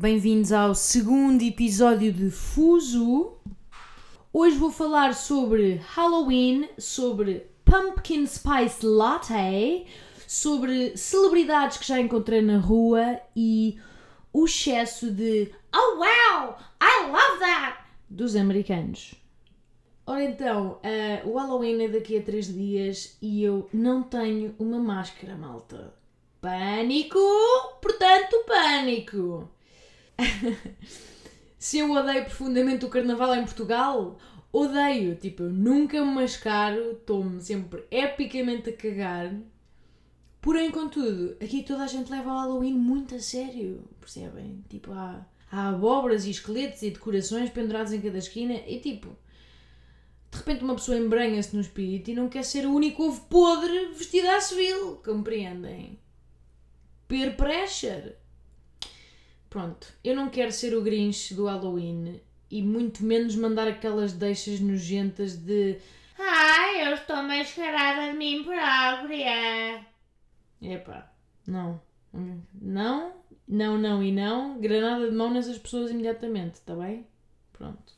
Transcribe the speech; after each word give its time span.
Bem-vindos 0.00 0.50
ao 0.50 0.74
segundo 0.74 1.42
episódio 1.42 2.10
de 2.10 2.30
Fuso. 2.30 3.34
Hoje 4.32 4.56
vou 4.56 4.72
falar 4.72 5.12
sobre 5.12 5.74
Halloween, 5.88 6.70
sobre 6.78 7.46
Pumpkin 7.66 8.24
Spice 8.24 8.86
Latte, 8.86 9.84
sobre 10.26 10.96
celebridades 10.96 11.76
que 11.76 11.86
já 11.86 12.00
encontrei 12.00 12.40
na 12.40 12.56
rua 12.56 13.20
e 13.36 13.78
o 14.32 14.46
excesso 14.46 15.10
de 15.10 15.52
Oh 15.70 15.98
wow, 15.98 16.56
I 16.82 17.10
love 17.10 17.38
that 17.40 17.80
dos 18.08 18.34
americanos. 18.36 19.14
Ora 20.06 20.24
então, 20.24 20.78
eh, 20.82 21.20
o 21.26 21.36
Halloween 21.36 21.84
é 21.84 21.88
daqui 21.88 22.16
a 22.16 22.22
3 22.22 22.46
dias 22.46 23.18
e 23.20 23.42
eu 23.42 23.68
não 23.70 24.02
tenho 24.02 24.54
uma 24.58 24.78
máscara, 24.78 25.36
malta. 25.36 25.92
Pânico! 26.40 27.18
Portanto, 27.82 28.46
pânico! 28.46 29.59
Se 31.58 31.78
eu 31.78 31.90
odeio 31.90 32.24
profundamente 32.24 32.84
o 32.84 32.88
carnaval 32.88 33.34
em 33.34 33.44
Portugal, 33.44 34.18
odeio. 34.52 35.16
Tipo, 35.16 35.44
eu 35.44 35.50
nunca 35.50 36.04
me 36.04 36.14
mascaro, 36.14 36.92
estou-me 36.92 37.40
sempre 37.42 37.84
epicamente 37.90 38.70
a 38.70 38.76
cagar. 38.76 39.34
Porém, 40.40 40.70
contudo, 40.70 41.36
aqui 41.40 41.62
toda 41.62 41.84
a 41.84 41.86
gente 41.86 42.10
leva 42.10 42.30
o 42.30 42.38
Halloween 42.38 42.72
muito 42.72 43.14
a 43.14 43.20
sério, 43.20 43.84
percebem? 44.00 44.64
Tipo, 44.70 44.92
há, 44.92 45.26
há 45.52 45.68
abóboras 45.68 46.24
e 46.24 46.30
esqueletos 46.30 46.82
e 46.82 46.90
decorações 46.90 47.50
pendurados 47.50 47.92
em 47.92 48.00
cada 48.00 48.16
esquina 48.16 48.54
e 48.66 48.80
tipo, 48.80 49.08
de 50.30 50.38
repente 50.38 50.64
uma 50.64 50.76
pessoa 50.76 50.96
embranha-se 50.96 51.54
no 51.54 51.60
espírito 51.60 52.10
e 52.10 52.14
não 52.14 52.30
quer 52.30 52.44
ser 52.44 52.64
o 52.66 52.72
único 52.72 53.02
ovo 53.02 53.20
podre 53.28 53.88
vestido 53.88 54.28
à 54.30 54.40
civil, 54.40 54.96
compreendem? 55.04 55.98
Peer 57.06 57.36
pressure. 57.36 58.14
Pronto, 59.50 59.92
eu 60.04 60.14
não 60.14 60.30
quero 60.30 60.52
ser 60.52 60.76
o 60.76 60.82
Grinch 60.82 61.34
do 61.34 61.46
Halloween 61.46 62.20
e 62.48 62.62
muito 62.62 63.04
menos 63.04 63.34
mandar 63.34 63.66
aquelas 63.66 64.12
deixas 64.12 64.60
nojentas 64.60 65.36
de 65.36 65.78
Ai, 66.16 66.86
eu 66.86 66.94
estou 66.94 67.16
mascarada 67.22 68.12
de 68.12 68.16
mim 68.16 68.44
própria. 68.44 69.84
Epá, 70.62 71.10
não. 71.46 71.80
Não, 72.60 73.12
não, 73.48 73.78
não 73.78 74.02
e 74.02 74.12
não. 74.12 74.60
Granada 74.60 75.08
de 75.08 75.16
mão 75.16 75.32
nessas 75.32 75.58
pessoas 75.58 75.90
imediatamente, 75.90 76.56
está 76.56 76.74
bem? 76.74 77.06
Pronto. 77.52 77.94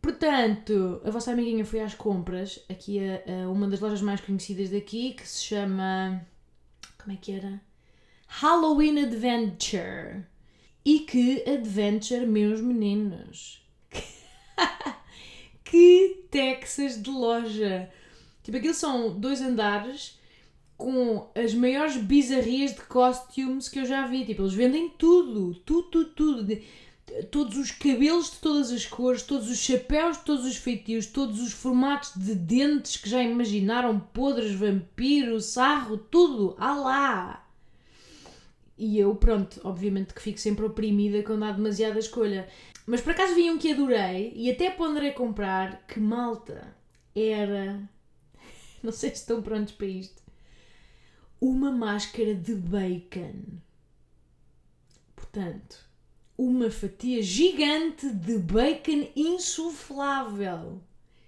Portanto, 0.00 1.02
a 1.04 1.10
vossa 1.10 1.32
amiguinha 1.32 1.64
foi 1.64 1.80
às 1.80 1.94
compras 1.94 2.64
aqui 2.70 3.00
a, 3.00 3.44
a 3.44 3.50
uma 3.50 3.68
das 3.68 3.80
lojas 3.80 4.00
mais 4.00 4.20
conhecidas 4.20 4.70
daqui 4.70 5.12
que 5.12 5.28
se 5.28 5.44
chama. 5.44 6.24
Como 6.96 7.12
é 7.12 7.18
que 7.20 7.32
era? 7.32 7.60
Halloween 8.32 9.02
Adventure. 9.02 10.24
E 10.84 11.00
que 11.00 11.42
adventure, 11.50 12.24
meus 12.24 12.60
meninos. 12.60 13.60
que 15.64 16.26
Texas 16.30 17.02
de 17.02 17.10
loja. 17.10 17.90
Tipo, 18.42 18.56
aquilo 18.56 18.72
são 18.72 19.18
dois 19.18 19.42
andares 19.42 20.18
com 20.76 21.28
as 21.34 21.52
maiores 21.52 21.96
bizarrias 21.96 22.72
de 22.72 22.80
costumes 22.82 23.68
que 23.68 23.80
eu 23.80 23.84
já 23.84 24.06
vi. 24.06 24.24
Tipo, 24.24 24.42
eles 24.42 24.54
vendem 24.54 24.88
tudo, 24.90 25.54
tudo, 25.66 25.90
tudo, 25.90 26.10
tudo. 26.14 26.58
Todos 27.32 27.58
os 27.58 27.72
cabelos 27.72 28.30
de 28.30 28.38
todas 28.38 28.70
as 28.70 28.86
cores, 28.86 29.24
todos 29.24 29.50
os 29.50 29.58
chapéus 29.58 30.18
de 30.18 30.24
todos 30.24 30.46
os 30.46 30.56
feitios, 30.56 31.06
todos 31.06 31.40
os 31.40 31.52
formatos 31.52 32.12
de 32.14 32.36
dentes 32.36 32.96
que 32.96 33.10
já 33.10 33.20
imaginaram, 33.20 33.98
podres, 33.98 34.54
vampiro, 34.54 35.40
sarro, 35.40 35.98
tudo. 35.98 36.54
Ah 36.58 36.74
lá! 36.76 37.49
E 38.82 38.98
eu, 38.98 39.14
pronto, 39.14 39.60
obviamente 39.62 40.14
que 40.14 40.22
fico 40.22 40.40
sempre 40.40 40.64
oprimida 40.64 41.22
quando 41.22 41.44
há 41.44 41.52
demasiada 41.52 41.98
escolha. 41.98 42.48
Mas 42.86 43.02
por 43.02 43.10
acaso 43.10 43.34
vi 43.34 43.50
um 43.50 43.58
que 43.58 43.70
adorei 43.70 44.32
e 44.34 44.50
até 44.50 44.70
ponderei 44.70 45.12
comprar, 45.12 45.86
que 45.86 46.00
malta 46.00 46.74
era. 47.14 47.86
Não 48.82 48.90
sei 48.90 49.10
se 49.10 49.16
estão 49.16 49.42
prontos 49.42 49.74
para 49.74 49.86
isto. 49.86 50.22
Uma 51.38 51.70
máscara 51.70 52.34
de 52.34 52.54
bacon. 52.54 53.58
Portanto, 55.14 55.76
uma 56.38 56.70
fatia 56.70 57.22
gigante 57.22 58.08
de 58.08 58.38
bacon 58.38 59.10
insuflável. 59.14 60.80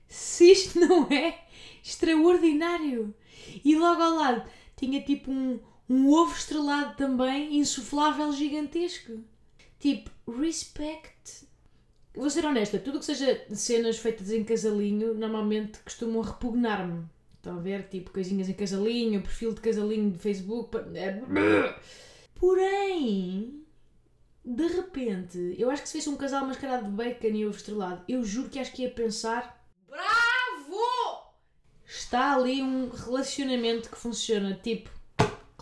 Se 0.08 0.52
isto 0.52 0.80
não 0.80 1.06
é 1.08 1.38
extraordinário! 1.84 3.14
E 3.62 3.76
logo 3.76 4.02
ao 4.02 4.14
lado 4.16 4.50
tinha 4.74 5.02
tipo 5.02 5.30
um, 5.30 5.60
um 5.88 6.08
ovo 6.10 6.34
estrelado 6.34 6.96
também, 6.96 7.56
insuflável 7.58 8.32
gigantesco. 8.32 9.22
Tipo, 9.78 10.10
respect. 10.40 11.46
Vou 12.14 12.28
ser 12.30 12.44
honesta, 12.44 12.78
tudo 12.78 12.98
que 12.98 13.04
seja 13.06 13.44
cenas 13.54 13.98
feitas 13.98 14.30
em 14.30 14.44
casalinho 14.44 15.14
normalmente 15.14 15.78
costumam 15.80 16.20
repugnar-me. 16.22 17.04
Estão 17.36 17.56
a 17.56 17.60
ver? 17.60 17.88
Tipo, 17.88 18.10
coisinhas 18.12 18.48
em 18.48 18.52
casalinho, 18.52 19.20
perfil 19.22 19.52
de 19.54 19.60
casalinho 19.60 20.10
de 20.10 20.18
Facebook. 20.18 20.76
é- 20.94 21.20
Porém, 22.34 23.64
de 24.44 24.66
repente, 24.68 25.54
eu 25.58 25.70
acho 25.70 25.82
que 25.82 25.88
se 25.88 25.98
fosse 25.98 26.08
um 26.08 26.16
casal 26.16 26.46
mascarado 26.46 26.84
de 26.84 26.90
bacon 26.90 27.28
e 27.28 27.46
ovo 27.46 27.56
estrelado, 27.56 28.04
eu 28.08 28.22
juro 28.24 28.48
que 28.48 28.58
acho 28.58 28.72
que 28.72 28.82
ia 28.82 28.90
pensar: 28.90 29.64
Bravo! 29.88 31.32
Está 31.86 32.34
ali 32.34 32.62
um 32.62 32.88
relacionamento 32.90 33.90
que 33.90 33.96
funciona 33.96 34.54
tipo 34.62 34.90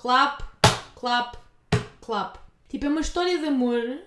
clap, 0.01 0.43
clap, 0.95 1.37
clap. 2.01 2.39
Tipo, 2.69 2.87
é 2.87 2.89
uma 2.89 3.03
história 3.03 3.39
de 3.39 3.47
amor 3.47 4.01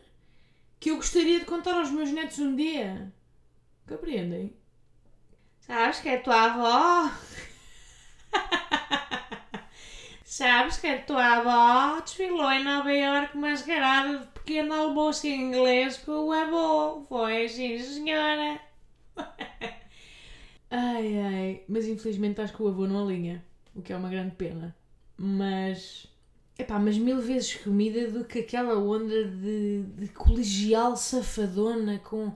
que 0.80 0.90
eu 0.90 0.96
gostaria 0.96 1.40
de 1.40 1.46
contar 1.46 1.76
aos 1.76 1.92
meus 1.92 2.10
netos 2.10 2.40
um 2.40 2.56
dia. 2.56 3.14
Compreendem? 3.88 4.56
Sabes 5.60 6.00
que 6.00 6.10
é 6.10 6.16
a 6.16 6.22
tua 6.22 6.46
avó? 6.46 7.12
Sabes 10.26 10.78
que 10.78 10.88
a 10.88 11.00
tua 11.04 11.38
avó 11.38 12.02
desfilou 12.02 12.52
em 12.52 12.64
Nova 12.64 12.92
Iorque 12.92 13.38
mascarada 13.38 14.18
de 14.18 14.26
pequeno 14.28 14.74
almoço 14.74 15.28
inglês 15.28 15.98
com 15.98 16.26
o 16.26 16.32
avô. 16.32 17.06
Foi 17.08 17.48
sim, 17.48 17.78
senhora. 17.78 18.60
Ai, 20.72 21.20
ai. 21.20 21.64
Mas 21.70 21.88
infelizmente 21.88 22.42
acho 22.42 22.52
que 22.52 22.64
o 22.64 22.68
avô 22.68 22.88
não 22.88 23.06
alinha. 23.06 23.46
O 23.76 23.84
que 23.84 23.94
é 23.94 23.96
uma 23.96 24.10
grande 24.10 24.36
pena. 24.36 24.76
Mas... 25.24 26.06
Epá, 26.60 26.78
mas 26.78 26.98
mil 26.98 27.22
vezes 27.22 27.56
comida 27.56 28.12
do 28.12 28.26
que 28.26 28.40
aquela 28.40 28.78
onda 28.78 29.24
de, 29.24 29.84
de 29.84 30.08
colegial 30.10 30.98
safadona 30.98 31.98
com 32.00 32.34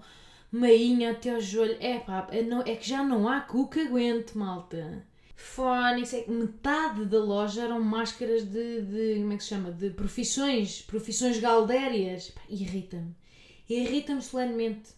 meinha 0.49 1.11
até 1.11 1.35
ao 1.35 1.41
joelho. 1.41 1.77
É, 1.81 2.41
não, 2.43 2.61
é 2.61 2.75
que 2.77 2.87
já 2.87 3.03
não 3.03 3.27
há 3.27 3.41
cu 3.41 3.67
que 3.67 3.81
aguente, 3.81 4.37
malta. 4.37 5.05
Fónix, 5.35 6.13
é 6.13 6.25
metade 6.27 7.05
da 7.05 7.19
loja 7.19 7.63
eram 7.63 7.83
máscaras 7.83 8.45
de, 8.45 8.81
de. 8.81 9.19
como 9.19 9.33
é 9.33 9.37
que 9.37 9.43
se 9.43 9.49
chama? 9.49 9.71
De 9.71 9.89
profissões, 9.89 10.81
profissões 10.81 11.39
galdérias. 11.39 12.33
Irrita-me. 12.49 13.13
Irrita-me 13.69 14.21
solenemente. 14.21 14.91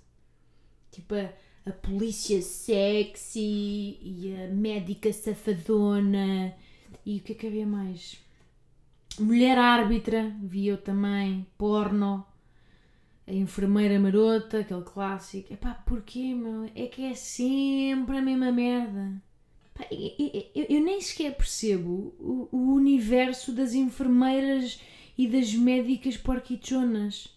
Tipo, 0.92 1.16
a, 1.16 1.34
a 1.66 1.72
polícia 1.74 2.40
sexy 2.42 3.98
e 4.00 4.36
a 4.44 4.54
médica 4.54 5.12
safadona. 5.12 6.56
E 7.06 7.18
o 7.18 7.22
que 7.22 7.32
é 7.34 7.36
que 7.36 7.48
havia 7.48 7.66
mais? 7.66 8.18
Mulher 9.20 9.58
árbitra, 9.58 10.36
vi 10.42 10.68
eu 10.68 10.78
também. 10.78 11.46
Porno. 11.58 12.26
A 13.28 13.34
enfermeira 13.34 14.00
marota, 14.00 14.60
aquele 14.60 14.82
clássico. 14.84 15.54
Epá, 15.54 15.74
porquê, 15.86 16.34
meu? 16.34 16.70
É 16.76 16.88
que 16.88 17.04
é 17.06 17.14
sempre 17.14 18.18
a 18.18 18.22
mesma 18.22 18.52
merda. 18.52 19.22
Pá, 19.74 19.86
eu, 19.92 20.12
eu- 20.18 20.46
eu- 20.56 20.66
eu 20.70 20.82
nem 20.82 21.00
sequer 21.02 21.36
percebo 21.36 22.14
o, 22.20 22.50
o 22.52 22.74
universo 22.74 23.52
das 23.52 23.74
enfermeiras 23.74 24.80
e 25.18 25.28
das 25.28 25.54
médicas 25.54 26.18
porquichonas. 26.18 27.30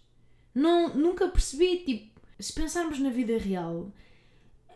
Não, 0.55 0.95
nunca 0.95 1.29
percebi, 1.29 1.79
tipo, 1.79 2.21
se 2.39 2.53
pensarmos 2.53 2.99
na 2.99 3.11
vida 3.11 3.37
real, 3.39 3.91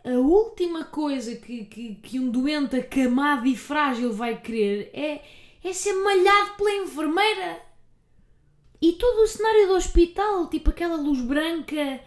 a 0.07 0.19
última 0.19 0.85
coisa 0.85 1.35
que, 1.35 1.65
que, 1.65 1.95
que 1.95 2.17
um 2.17 2.29
doente 2.29 2.77
acamado 2.77 3.45
e 3.45 3.57
frágil 3.57 4.13
vai 4.13 4.39
querer 4.39 4.89
é, 4.93 5.21
é 5.61 5.73
ser 5.73 5.91
malhado 5.95 6.55
pela 6.55 6.75
enfermeira. 6.75 7.61
E 8.81 8.93
todo 8.93 9.23
o 9.23 9.27
cenário 9.27 9.67
do 9.67 9.73
hospital, 9.73 10.49
tipo 10.49 10.69
aquela 10.69 10.95
luz 10.95 11.19
branca, 11.19 11.99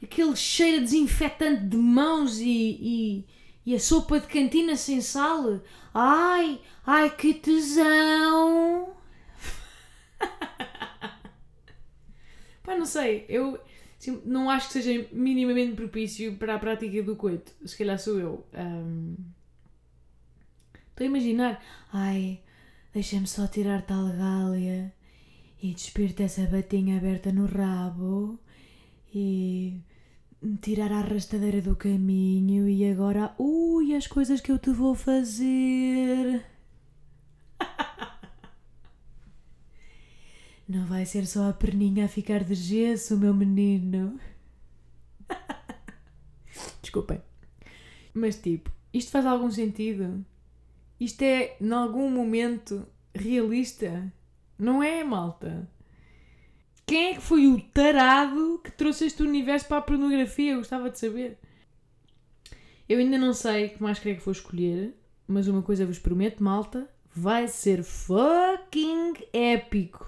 aquele 0.00 0.36
cheiro 0.36 0.84
desinfetante 0.84 1.64
de 1.64 1.76
mãos 1.76 2.38
e, 2.38 2.46
e, 2.46 3.26
e 3.66 3.74
a 3.74 3.80
sopa 3.80 4.20
de 4.20 4.28
cantina 4.28 4.76
sem 4.76 5.00
sal. 5.00 5.60
Ai, 5.92 6.60
ai 6.86 7.10
que 7.10 7.34
tesão! 7.34 8.94
Pá, 12.62 12.76
não 12.76 12.86
sei, 12.86 13.26
eu 13.28 13.58
sim, 13.98 14.22
não 14.24 14.48
acho 14.50 14.68
que 14.68 14.74
seja 14.74 15.08
minimamente 15.12 15.74
propício 15.74 16.36
para 16.36 16.54
a 16.54 16.58
prática 16.58 17.02
do 17.02 17.16
coito. 17.16 17.52
Se 17.64 17.76
calhar 17.76 17.98
sou 17.98 18.18
eu. 18.18 18.46
Ahm, 18.54 19.14
Estou 20.98 21.04
a 21.04 21.10
imaginar, 21.10 21.62
ai, 21.92 22.40
deixa-me 22.92 23.28
só 23.28 23.46
tirar 23.46 23.82
tal 23.82 24.08
galha 24.08 24.92
e 25.62 25.72
despir-te 25.72 26.24
essa 26.24 26.42
batinha 26.46 26.96
aberta 26.96 27.30
no 27.30 27.46
rabo 27.46 28.36
e 29.14 29.80
tirar 30.60 30.90
a 30.90 30.98
arrastadeira 30.98 31.62
do 31.62 31.76
caminho 31.76 32.68
e 32.68 32.84
agora, 32.90 33.32
ui, 33.38 33.94
as 33.94 34.08
coisas 34.08 34.40
que 34.40 34.50
eu 34.50 34.58
te 34.58 34.70
vou 34.70 34.92
fazer. 34.96 36.44
Não 40.68 40.84
vai 40.84 41.06
ser 41.06 41.26
só 41.26 41.48
a 41.48 41.52
perninha 41.54 42.04
a 42.04 42.08
ficar 42.08 42.44
de 42.44 42.54
gesso, 42.54 43.16
meu 43.16 43.32
menino. 43.32 44.20
Desculpem. 46.82 47.22
Mas 48.12 48.36
tipo, 48.36 48.70
isto 48.92 49.10
faz 49.10 49.24
algum 49.24 49.50
sentido? 49.50 50.22
Isto 51.00 51.22
é, 51.22 51.56
em 51.58 51.72
algum 51.72 52.10
momento, 52.10 52.86
realista? 53.14 54.12
Não 54.58 54.82
é, 54.82 55.02
malta? 55.02 55.66
Quem 56.84 57.12
é 57.12 57.14
que 57.14 57.22
foi 57.22 57.46
o 57.46 57.60
tarado 57.60 58.60
que 58.62 58.70
trouxe 58.70 59.06
este 59.06 59.22
universo 59.22 59.68
para 59.68 59.78
a 59.78 59.82
pornografia? 59.82 60.52
Eu 60.52 60.58
gostava 60.58 60.90
de 60.90 60.98
saber. 60.98 61.38
Eu 62.86 62.98
ainda 62.98 63.16
não 63.16 63.32
sei 63.32 63.70
que 63.70 63.82
máscara 63.82 64.10
é 64.10 64.14
que 64.14 64.24
vou 64.24 64.32
escolher, 64.32 64.94
mas 65.26 65.48
uma 65.48 65.62
coisa 65.62 65.86
vos 65.86 65.98
prometo, 65.98 66.42
malta, 66.42 66.90
vai 67.14 67.48
ser 67.48 67.82
fucking 67.82 69.14
épico. 69.32 70.07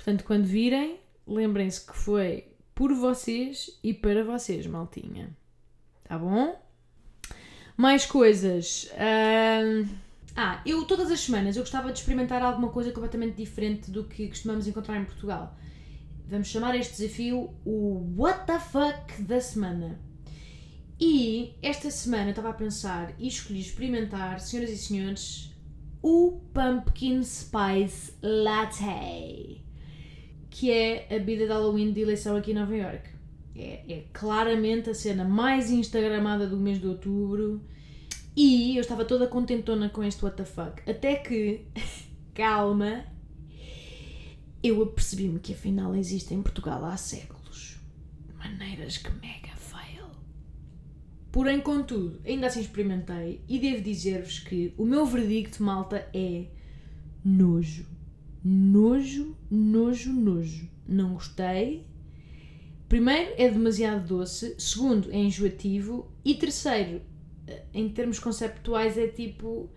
Portanto, 0.00 0.24
quando 0.24 0.46
virem, 0.46 0.98
lembrem-se 1.26 1.86
que 1.86 1.94
foi 1.94 2.48
por 2.74 2.94
vocês 2.94 3.78
e 3.84 3.92
para 3.92 4.24
vocês, 4.24 4.66
maltinha. 4.66 5.36
Tá 6.04 6.18
bom? 6.18 6.58
Mais 7.76 8.06
coisas. 8.06 8.90
Ahm, 8.96 9.86
Ah, 10.34 10.62
eu 10.64 10.86
todas 10.86 11.10
as 11.10 11.20
semanas 11.20 11.56
eu 11.56 11.62
gostava 11.62 11.92
de 11.92 11.98
experimentar 11.98 12.40
alguma 12.42 12.70
coisa 12.70 12.92
completamente 12.92 13.36
diferente 13.36 13.90
do 13.90 14.04
que 14.04 14.28
costumamos 14.28 14.66
encontrar 14.66 14.96
em 14.96 15.04
Portugal. 15.04 15.54
Vamos 16.26 16.48
chamar 16.48 16.74
este 16.76 16.96
desafio 16.96 17.52
o 17.64 18.14
What 18.16 18.46
the 18.46 18.58
Fuck 18.58 19.22
da 19.22 19.40
semana. 19.40 20.00
E 20.98 21.54
esta 21.60 21.90
semana 21.90 22.26
eu 22.26 22.30
estava 22.30 22.50
a 22.50 22.54
pensar 22.54 23.12
e 23.18 23.28
escolhi 23.28 23.60
experimentar, 23.60 24.40
senhoras 24.40 24.70
e 24.70 24.78
senhores, 24.78 25.52
o 26.02 26.40
Pumpkin 26.54 27.22
Spice 27.22 28.14
Latte, 28.22 29.62
que 30.50 30.70
é 30.70 31.06
a 31.08 31.18
bebida 31.18 31.46
de 31.46 31.52
Halloween 31.52 31.92
de 31.92 32.00
eleição 32.00 32.36
aqui 32.36 32.50
em 32.50 32.54
Nova 32.54 32.76
York. 32.76 33.08
É, 33.56 33.84
é 33.88 34.04
claramente 34.12 34.90
a 34.90 34.94
cena 34.94 35.24
mais 35.24 35.70
instagramada 35.70 36.46
do 36.46 36.56
mês 36.56 36.80
de 36.80 36.86
outubro 36.86 37.60
e 38.36 38.76
eu 38.76 38.80
estava 38.80 39.04
toda 39.04 39.26
contentona 39.26 39.88
com 39.88 40.02
este 40.02 40.20
fuck. 40.44 40.90
Até 40.90 41.16
que, 41.16 41.66
calma, 42.34 43.04
eu 44.62 44.82
apercebi-me 44.82 45.38
que 45.38 45.52
afinal 45.52 45.94
existe 45.94 46.34
em 46.34 46.42
Portugal 46.42 46.84
há 46.84 46.96
séculos 46.96 47.78
maneiras 48.38 48.96
que 48.98 49.10
mega 49.10 49.54
fail. 49.56 50.06
Porém, 51.30 51.60
contudo, 51.60 52.20
ainda 52.24 52.46
assim 52.46 52.60
experimentei 52.60 53.40
e 53.48 53.58
devo 53.58 53.82
dizer-vos 53.82 54.40
que 54.40 54.74
o 54.76 54.84
meu 54.84 55.06
verdicto, 55.06 55.62
malta, 55.62 56.08
é 56.12 56.46
nojo. 57.24 57.86
Nojo, 58.44 59.36
nojo, 59.50 60.12
nojo. 60.12 60.68
Não 60.88 61.14
gostei. 61.14 61.86
Primeiro, 62.88 63.32
é 63.36 63.48
demasiado 63.48 64.06
doce. 64.06 64.54
Segundo, 64.58 65.10
é 65.12 65.18
enjoativo. 65.18 66.10
E 66.24 66.34
terceiro, 66.34 67.02
em 67.72 67.88
termos 67.88 68.18
conceptuais, 68.18 68.96
é 68.98 69.06
tipo. 69.08 69.70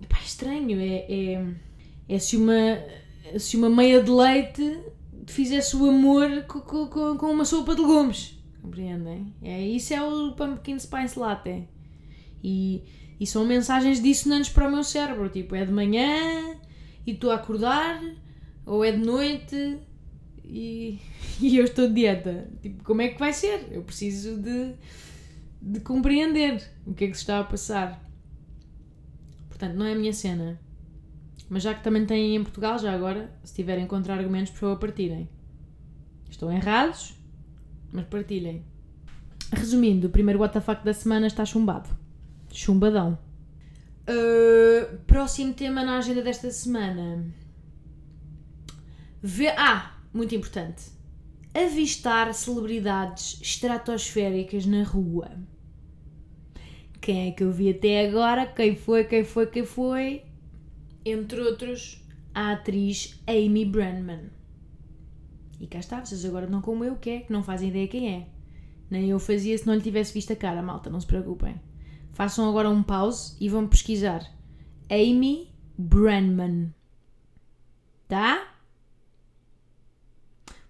Epá, 0.00 0.18
é 0.18 0.22
estranho. 0.24 0.78
É, 0.80 1.06
é, 1.08 1.46
é 2.08 2.18
se, 2.18 2.36
uma, 2.36 2.78
se 3.38 3.56
uma 3.56 3.70
meia 3.70 4.02
de 4.02 4.10
leite 4.10 4.80
fizesse 5.26 5.76
o 5.76 5.88
amor 5.88 6.44
co- 6.46 6.60
co- 6.60 6.88
co- 6.88 7.16
com, 7.16 7.26
uma 7.30 7.44
sopa 7.44 7.74
de 7.74 7.80
legumes. 7.80 8.38
Compreendem? 8.60 9.34
É, 9.42 9.60
isso 9.66 9.92
é 9.94 10.02
o 10.02 10.32
Pumpkin 10.32 10.78
Spice 10.78 11.18
Latte. 11.18 11.64
E, 12.44 12.82
e 13.18 13.26
são 13.26 13.44
mensagens 13.44 14.00
dissonantes 14.02 14.50
para 14.50 14.68
o 14.68 14.72
meu 14.72 14.84
cérebro. 14.84 15.28
Tipo, 15.28 15.54
é 15.56 15.64
de 15.64 15.72
manhã 15.72 16.51
e 17.06 17.12
estou 17.12 17.30
a 17.30 17.36
acordar, 17.36 18.00
ou 18.64 18.84
é 18.84 18.92
de 18.92 18.98
noite 18.98 19.78
e, 20.44 21.00
e 21.40 21.56
eu 21.56 21.64
estou 21.64 21.88
de 21.88 21.94
dieta. 21.94 22.48
Tipo, 22.60 22.84
como 22.84 23.02
é 23.02 23.08
que 23.08 23.18
vai 23.18 23.32
ser? 23.32 23.68
Eu 23.70 23.82
preciso 23.82 24.36
de, 24.36 24.74
de 25.60 25.80
compreender 25.80 26.62
o 26.86 26.94
que 26.94 27.04
é 27.04 27.08
que 27.08 27.14
se 27.14 27.22
está 27.22 27.40
a 27.40 27.44
passar. 27.44 28.02
Portanto, 29.48 29.74
não 29.74 29.86
é 29.86 29.92
a 29.92 29.96
minha 29.96 30.12
cena. 30.12 30.60
Mas 31.48 31.62
já 31.62 31.74
que 31.74 31.84
também 31.84 32.06
têm 32.06 32.36
em 32.36 32.42
Portugal, 32.42 32.78
já 32.78 32.92
agora, 32.92 33.30
se 33.44 33.54
tiverem 33.54 33.86
contra 33.86 34.14
argumentos, 34.14 34.52
por 34.52 34.60
favor, 34.60 34.78
partilhem. 34.78 35.28
Estão 36.30 36.50
errados, 36.50 37.14
mas 37.92 38.06
partilhem. 38.06 38.64
Resumindo, 39.52 40.06
o 40.06 40.10
primeiro 40.10 40.42
WTF 40.42 40.82
da 40.82 40.94
semana 40.94 41.26
está 41.26 41.44
chumbado. 41.44 41.90
Chumbadão. 42.50 43.18
Uh, 44.02 44.98
próximo 45.06 45.54
tema 45.54 45.84
na 45.84 45.98
agenda 45.98 46.22
desta 46.22 46.50
semana. 46.50 47.24
Vê... 49.22 49.48
Ah, 49.56 49.96
muito 50.12 50.34
importante. 50.34 50.90
Avistar 51.54 52.32
celebridades 52.34 53.40
estratosféricas 53.40 54.66
na 54.66 54.82
rua. 54.82 55.30
Quem 57.00 57.28
é 57.28 57.32
que 57.32 57.42
eu 57.44 57.52
vi 57.52 57.70
até 57.70 58.06
agora? 58.06 58.46
Quem 58.46 58.76
foi, 58.76 59.04
quem 59.04 59.24
foi, 59.24 59.46
quem 59.46 59.64
foi? 59.64 60.24
Entre 61.04 61.40
outros, 61.40 62.02
a 62.34 62.52
atriz 62.52 63.20
Amy 63.26 63.64
Brandman. 63.64 64.30
E 65.60 65.66
cá 65.66 65.78
está, 65.78 66.04
vocês 66.04 66.24
agora 66.24 66.46
não 66.48 66.60
como 66.60 66.84
eu, 66.84 66.96
que 66.96 67.10
é, 67.10 67.20
que 67.20 67.32
não 67.32 67.42
fazem 67.42 67.68
ideia 67.68 67.86
quem 67.86 68.14
é. 68.14 68.28
Nem 68.90 69.10
eu 69.10 69.18
fazia 69.18 69.56
se 69.56 69.66
não 69.66 69.74
lhe 69.74 69.80
tivesse 69.80 70.12
visto 70.12 70.32
a 70.32 70.36
cara, 70.36 70.62
malta, 70.62 70.90
não 70.90 71.00
se 71.00 71.06
preocupem. 71.06 71.60
Façam 72.12 72.48
agora 72.48 72.68
um 72.68 72.82
pause 72.82 73.36
e 73.40 73.48
vão 73.48 73.66
pesquisar. 73.66 74.30
Amy 74.90 75.50
Brandman. 75.76 76.72
Tá? 78.06 78.54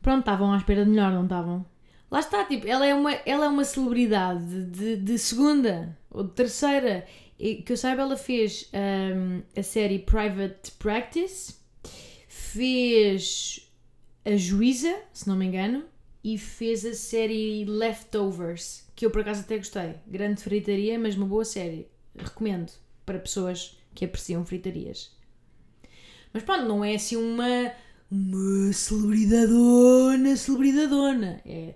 Pronto, 0.01 0.21
estavam 0.21 0.53
à 0.53 0.57
espera 0.57 0.85
de 0.85 0.91
melhor, 0.91 1.13
não 1.13 1.25
estavam? 1.25 1.67
Lá 2.11 2.21
está, 2.21 2.45
tipo, 2.45 2.67
ela 2.67 2.87
é 2.87 2.95
uma, 2.95 3.13
ela 3.13 3.47
é 3.47 3.49
uma 3.49 3.65
celebridade 3.65 4.67
de, 4.67 4.97
de 4.97 5.19
segunda 5.19 5.97
ou 6.11 6.25
de 6.25 6.31
terceira. 6.33 7.07
E, 7.39 7.57
que 7.57 7.73
eu 7.73 7.77
saiba, 7.77 8.03
ela 8.03 8.17
fez 8.17 8.71
hum, 8.73 9.43
a 9.57 9.63
série 9.63 9.99
Private 9.99 10.73
Practice, 10.79 11.57
fez 12.29 13.69
a 14.25 14.37
Juíza, 14.37 14.95
se 15.13 15.29
não 15.29 15.37
me 15.37 15.47
engano, 15.47 15.85
e 16.25 16.39
fez 16.39 16.85
a 16.85 16.95
série 16.95 17.65
Leftovers, 17.65 18.87
que 18.95 19.05
eu 19.05 19.11
por 19.11 19.23
acaso 19.23 19.41
até 19.41 19.57
gostei. 19.57 19.95
Grande 20.07 20.43
fritaria, 20.43 20.99
mas 20.99 21.17
uma 21.17 21.27
boa 21.27 21.45
série. 21.45 21.89
Recomendo 22.17 22.73
para 23.05 23.19
pessoas 23.19 23.79
que 23.95 24.05
apreciam 24.05 24.45
fritarias. 24.45 25.11
Mas 26.33 26.43
pronto, 26.43 26.67
não 26.67 26.85
é 26.85 26.95
assim 26.95 27.17
uma, 27.17 27.73
uma 28.11 28.73
celebridadona, 28.73 30.37
celebridadona. 30.37 31.43
É, 31.45 31.75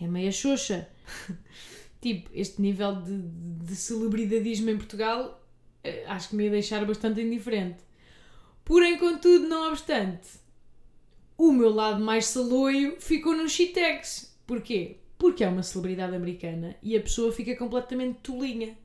é 0.00 0.06
meia 0.06 0.30
xoxa. 0.30 0.88
tipo, 2.00 2.30
este 2.34 2.60
nível 2.60 3.00
de, 3.02 3.18
de 3.64 3.74
celebridadismo 3.74 4.70
em 4.70 4.76
Portugal 4.76 5.42
eh, 5.82 6.04
acho 6.06 6.30
que 6.30 6.36
me 6.36 6.44
ia 6.44 6.50
deixar 6.50 6.84
bastante 6.84 7.20
indiferente. 7.20 7.78
Porém, 8.64 8.98
contudo, 8.98 9.46
não 9.46 9.70
obstante, 9.70 10.28
o 11.36 11.52
meu 11.52 11.70
lado 11.70 12.02
mais 12.02 12.26
saloio 12.26 12.96
ficou 13.00 13.36
no 13.36 13.48
Shitex. 13.48 14.36
Porquê? 14.46 14.98
Porque 15.18 15.44
é 15.44 15.48
uma 15.48 15.62
celebridade 15.62 16.14
americana 16.14 16.76
e 16.82 16.96
a 16.96 17.00
pessoa 17.00 17.32
fica 17.32 17.56
completamente 17.56 18.20
tolinha. 18.22 18.76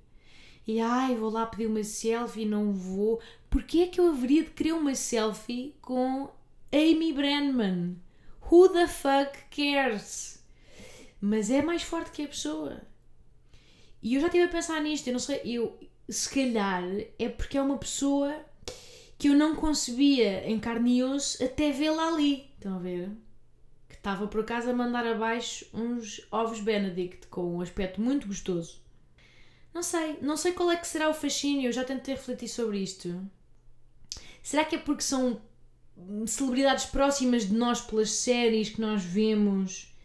E 0.67 0.79
ai, 0.79 1.15
vou 1.15 1.29
lá 1.29 1.45
pedir 1.45 1.67
uma 1.67 1.83
selfie, 1.83 2.45
não 2.45 2.71
vou. 2.71 3.19
Porquê 3.49 3.79
é 3.79 3.87
que 3.87 3.99
eu 3.99 4.09
haveria 4.09 4.43
de 4.43 4.51
querer 4.51 4.73
uma 4.73 4.95
selfie 4.95 5.75
com 5.81 6.29
Amy 6.71 7.13
Brandman? 7.13 7.95
Who 8.49 8.69
the 8.69 8.87
fuck 8.87 9.37
cares? 9.49 10.43
Mas 11.19 11.49
é 11.49 11.61
mais 11.61 11.83
forte 11.83 12.11
que 12.11 12.23
a 12.23 12.27
pessoa. 12.27 12.81
E 14.01 14.15
eu 14.15 14.21
já 14.21 14.27
estive 14.27 14.45
a 14.45 14.49
pensar 14.49 14.81
nisto, 14.81 15.07
eu 15.07 15.13
não 15.13 15.19
sei, 15.19 15.41
eu 15.45 15.77
se 16.09 16.29
calhar 16.29 16.83
é 17.17 17.29
porque 17.29 17.57
é 17.57 17.61
uma 17.61 17.77
pessoa 17.77 18.35
que 19.21 19.29
eu 19.29 19.35
não 19.35 19.55
concebia 19.55 20.49
em 20.49 20.59
carne 20.59 20.97
e 20.97 21.03
osso 21.03 21.43
até 21.43 21.71
vê-la 21.71 22.07
ali. 22.07 22.49
Estão 22.55 22.77
a 22.77 22.79
ver? 22.79 23.11
Que 23.87 23.93
estava 23.93 24.25
por 24.25 24.41
acaso 24.41 24.67
a 24.67 24.73
mandar 24.73 25.05
abaixo 25.05 25.63
uns 25.71 26.25
ovos 26.31 26.59
Benedict 26.59 27.27
com 27.27 27.57
um 27.57 27.61
aspecto 27.61 28.01
muito 28.01 28.25
gostoso. 28.25 28.81
Não 29.71 29.83
sei, 29.83 30.17
não 30.23 30.35
sei 30.35 30.53
qual 30.53 30.71
é 30.71 30.75
que 30.75 30.87
será 30.87 31.07
o 31.07 31.13
fascínio, 31.13 31.67
eu 31.67 31.71
já 31.71 31.83
tentei 31.83 32.15
refletir 32.15 32.47
sobre 32.47 32.79
isto. 32.79 33.23
Será 34.41 34.65
que 34.65 34.75
é 34.75 34.79
porque 34.79 35.03
são 35.03 35.39
celebridades 36.25 36.85
próximas 36.85 37.47
de 37.47 37.53
nós 37.53 37.79
pelas 37.79 38.09
séries 38.09 38.71
que 38.71 38.81
nós 38.81 39.03
vemos, 39.03 39.95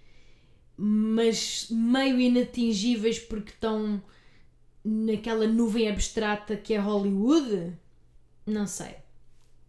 mas 0.76 1.68
meio 1.70 2.20
inatingíveis 2.20 3.18
porque 3.18 3.52
estão 3.52 4.02
naquela 4.84 5.46
nuvem 5.46 5.88
abstrata 5.88 6.54
que 6.54 6.74
é 6.74 6.78
Hollywood? 6.78 7.72
Não 8.44 8.66
sei. 8.66 9.05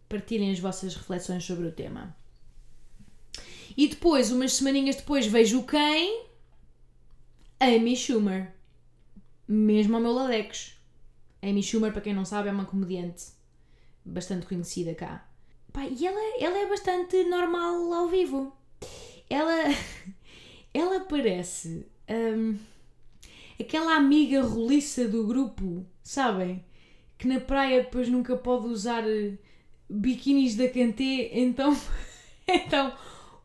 Partilhem 0.08 0.50
as 0.50 0.58
vossas 0.58 0.94
reflexões 0.94 1.44
sobre 1.44 1.66
o 1.66 1.72
tema. 1.72 2.16
E 3.76 3.86
depois, 3.88 4.30
umas 4.32 4.54
semaninhas 4.54 4.96
depois, 4.96 5.26
vejo 5.26 5.62
quem? 5.64 6.24
Amy 7.60 7.96
Schumer. 7.96 8.52
Mesmo 9.46 9.96
ao 9.96 10.02
meu 10.02 10.12
Ladex. 10.12 10.76
Amy 11.42 11.62
Schumer, 11.62 11.92
para 11.92 12.00
quem 12.00 12.14
não 12.14 12.24
sabe, 12.24 12.48
é 12.48 12.52
uma 12.52 12.64
comediante 12.64 13.26
bastante 14.04 14.46
conhecida 14.46 14.94
cá. 14.94 15.28
Pá, 15.72 15.86
e 15.86 16.06
ela, 16.06 16.18
ela 16.40 16.58
é 16.58 16.66
bastante 16.66 17.24
normal 17.24 17.92
ao 17.92 18.08
vivo. 18.08 18.52
Ela, 19.28 19.74
ela 20.72 21.00
parece 21.00 21.86
hum, 22.08 22.58
aquela 23.60 23.96
amiga 23.96 24.42
roliça 24.42 25.06
do 25.06 25.26
grupo, 25.26 25.84
sabem? 26.02 26.64
Que 27.16 27.28
na 27.28 27.40
praia 27.40 27.82
depois 27.82 28.08
nunca 28.08 28.36
pode 28.36 28.66
usar 28.66 29.06
eh, 29.06 29.36
biquinis 29.88 30.54
da 30.54 30.68
Canté, 30.68 31.30
então, 31.32 31.76
então 32.46 32.92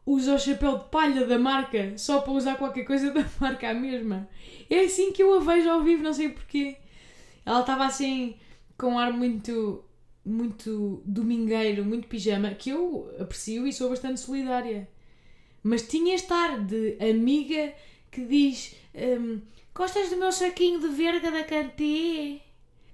usa 0.05 0.35
o 0.35 0.39
chapéu 0.39 0.77
de 0.77 0.89
palha 0.89 1.25
da 1.25 1.39
marca 1.39 1.97
só 1.97 2.21
para 2.21 2.33
usar 2.33 2.55
qualquer 2.57 2.83
coisa 2.83 3.11
da 3.11 3.25
marca 3.39 3.69
a 3.69 3.73
mesma. 3.73 4.27
É 4.69 4.81
assim 4.81 5.11
que 5.11 5.23
eu 5.23 5.33
a 5.35 5.39
vejo 5.39 5.69
ao 5.69 5.83
vivo, 5.83 6.03
não 6.03 6.13
sei 6.13 6.29
porquê. 6.29 6.77
Ela 7.45 7.61
estava 7.61 7.85
assim 7.85 8.35
com 8.77 8.93
um 8.93 8.99
ar 8.99 9.13
muito 9.13 9.83
muito 10.25 11.01
domingueiro, 11.05 11.83
muito 11.83 12.07
pijama, 12.07 12.51
que 12.51 12.69
eu 12.69 13.13
aprecio 13.19 13.67
e 13.67 13.73
sou 13.73 13.89
bastante 13.89 14.21
solidária. 14.21 14.87
Mas 15.61 15.87
tinha 15.87 16.15
este 16.15 16.31
ar 16.31 16.59
de 16.59 16.97
amiga 17.01 17.73
que 18.09 18.25
diz: 18.25 18.75
um, 18.95 19.41
Gostas 19.75 20.09
do 20.09 20.17
meu 20.17 20.31
saquinho 20.31 20.79
de 20.79 20.89
verga 20.89 21.31
da 21.31 21.43
Canté? 21.43 22.41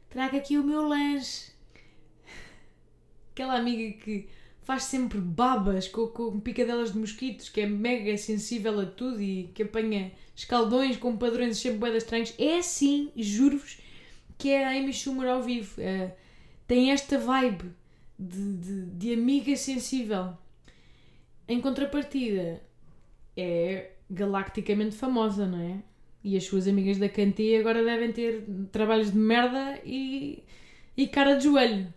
Traga 0.10 0.38
aqui 0.38 0.58
o 0.58 0.64
meu 0.64 0.88
lanche. 0.88 1.52
Aquela 3.40 3.56
amiga 3.56 3.98
que 4.04 4.28
faz 4.64 4.84
sempre 4.84 5.18
babas 5.18 5.88
com, 5.88 6.08
com 6.08 6.42
picadelas 6.42 6.92
de 6.92 7.00
mosquitos, 7.00 7.48
que 7.48 7.62
é 7.62 7.66
mega 7.66 8.18
sensível 8.18 8.78
a 8.82 8.86
tudo 8.86 9.22
e 9.22 9.50
que 9.54 9.64
apanha 9.64 10.12
escaldões 10.36 10.98
com 10.98 11.16
padrões 11.16 11.58
sempre 11.58 11.80
bem 11.80 11.96
estranhos. 11.96 12.34
É 12.38 12.58
assim, 12.58 13.14
juro-vos, 13.16 13.80
que 14.38 14.50
é 14.50 14.66
a 14.66 14.72
Amy 14.72 14.92
Schumer 14.92 15.30
ao 15.30 15.42
vivo. 15.42 15.80
É, 15.80 16.18
tem 16.68 16.92
esta 16.92 17.18
vibe 17.18 17.72
de, 18.20 18.58
de, 18.58 18.86
de 18.88 19.14
amiga 19.14 19.56
sensível. 19.56 20.34
Em 21.48 21.62
contrapartida, 21.62 22.62
é 23.38 23.92
galacticamente 24.12 24.98
famosa, 24.98 25.48
não 25.48 25.62
é? 25.62 25.82
E 26.22 26.36
as 26.36 26.44
suas 26.44 26.68
amigas 26.68 26.98
da 26.98 27.08
cantia 27.08 27.62
agora 27.62 27.82
devem 27.86 28.12
ter 28.12 28.44
trabalhos 28.70 29.14
de 29.14 29.18
merda 29.18 29.80
e, 29.86 30.44
e 30.98 31.08
cara 31.08 31.36
de 31.36 31.46
joelho. 31.46 31.94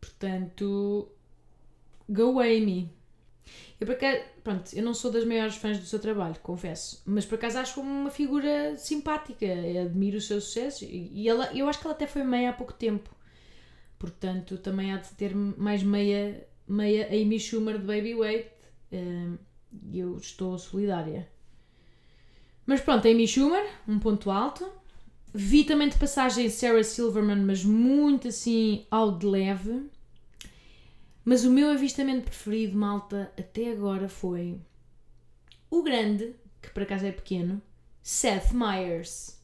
Portanto, 0.00 1.08
go 2.08 2.40
Amy. 2.40 2.90
Eu, 3.80 3.86
por 3.86 3.96
acaso, 3.96 4.22
pronto, 4.44 4.74
eu 4.74 4.82
não 4.82 4.94
sou 4.94 5.10
das 5.10 5.24
maiores 5.24 5.56
fãs 5.56 5.78
do 5.78 5.86
seu 5.86 5.98
trabalho, 5.98 6.36
confesso, 6.42 7.02
mas 7.04 7.24
por 7.24 7.36
acaso 7.36 7.58
acho 7.58 7.80
uma 7.80 8.10
figura 8.10 8.76
simpática, 8.76 9.46
admiro 9.46 10.18
o 10.18 10.20
seu 10.20 10.40
sucesso 10.40 10.84
e 10.84 11.28
ela, 11.28 11.50
eu 11.56 11.66
acho 11.68 11.80
que 11.80 11.86
ela 11.86 11.94
até 11.94 12.06
foi 12.06 12.22
meia 12.22 12.50
há 12.50 12.52
pouco 12.52 12.72
tempo. 12.72 13.10
Portanto, 13.98 14.56
também 14.56 14.92
há 14.92 14.96
de 14.96 15.10
ter 15.10 15.34
mais 15.34 15.82
meia, 15.82 16.46
meia 16.66 17.06
Amy 17.08 17.38
Schumer 17.38 17.78
de 17.78 17.84
Baby 17.84 18.14
Weight. 18.14 18.50
Hum, 18.90 19.36
e 19.92 19.98
eu 19.98 20.16
estou 20.16 20.58
solidária. 20.58 21.28
Mas 22.64 22.80
pronto, 22.80 23.06
Amy 23.06 23.26
Schumer, 23.26 23.64
um 23.86 23.98
ponto 23.98 24.30
alto. 24.30 24.70
Vi 25.32 25.64
também 25.64 25.88
de 25.88 25.96
passagem 25.96 26.50
Sarah 26.50 26.82
Silverman, 26.82 27.44
mas 27.44 27.64
muito 27.64 28.28
assim 28.28 28.86
ao 28.90 29.16
de 29.16 29.26
leve. 29.26 29.88
Mas 31.24 31.44
o 31.44 31.50
meu 31.50 31.70
avistamento 31.70 32.24
preferido, 32.24 32.76
malta, 32.76 33.32
até 33.38 33.70
agora 33.70 34.08
foi 34.08 34.58
o 35.70 35.82
grande, 35.82 36.34
que 36.60 36.70
por 36.70 36.82
acaso 36.82 37.06
é 37.06 37.12
pequeno, 37.12 37.62
Seth 38.02 38.52
Meyers, 38.52 39.38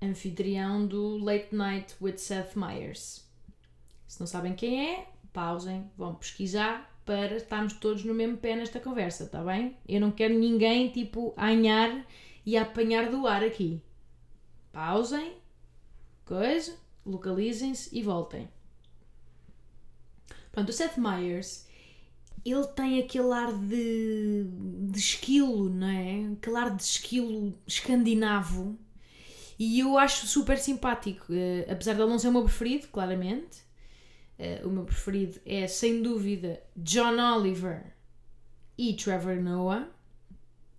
anfitrião 0.00 0.86
do 0.86 1.18
Late 1.18 1.52
Night 1.52 1.96
with 2.00 2.18
Seth 2.18 2.54
Meyers. 2.54 3.26
Se 4.06 4.20
não 4.20 4.26
sabem 4.28 4.54
quem 4.54 4.92
é, 4.92 5.08
pausem, 5.32 5.90
vão 5.96 6.14
pesquisar 6.14 6.96
para 7.04 7.36
estarmos 7.36 7.72
todos 7.72 8.04
no 8.04 8.14
mesmo 8.14 8.36
pé 8.36 8.54
nesta 8.54 8.78
conversa, 8.78 9.24
está 9.24 9.42
bem? 9.42 9.76
Eu 9.88 10.00
não 10.00 10.12
quero 10.12 10.38
ninguém 10.38 10.90
tipo 10.90 11.34
anhar 11.36 12.06
e 12.46 12.56
apanhar 12.56 13.10
do 13.10 13.26
ar 13.26 13.42
aqui. 13.42 13.82
Pausem, 14.78 15.32
coisa, 16.24 16.76
localizem-se 17.04 17.90
e 17.98 18.00
voltem. 18.00 18.48
Pronto, 20.52 20.68
o 20.68 20.72
Seth 20.72 20.96
Meyers, 20.96 21.66
ele 22.44 22.64
tem 22.68 23.00
aquele 23.00 23.32
ar 23.32 23.52
de, 23.52 24.46
de 24.88 24.96
esquilo, 24.96 25.68
não 25.68 25.88
é? 25.88 26.32
Aquele 26.32 26.56
ar 26.56 26.76
de 26.76 26.82
esquilo 26.84 27.58
escandinavo. 27.66 28.78
E 29.58 29.80
eu 29.80 29.98
acho 29.98 30.28
super 30.28 30.56
simpático, 30.56 31.32
uh, 31.32 31.72
apesar 31.72 31.94
de 31.94 32.00
ele 32.00 32.10
não 32.10 32.18
ser 32.20 32.28
o 32.28 32.32
meu 32.32 32.44
preferido, 32.44 32.86
claramente. 32.86 33.58
Uh, 34.38 34.68
o 34.68 34.70
meu 34.70 34.84
preferido 34.84 35.40
é, 35.44 35.66
sem 35.66 36.00
dúvida, 36.02 36.62
John 36.76 37.18
Oliver 37.18 37.96
e 38.78 38.94
Trevor 38.94 39.42
Noah. 39.42 39.88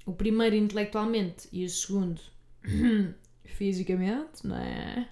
O 0.06 0.14
primeiro 0.14 0.56
intelectualmente 0.56 1.50
e 1.52 1.66
o 1.66 1.70
segundo 1.70 2.22
fisicamente, 3.60 4.48
não 4.48 4.56
é? 4.56 5.10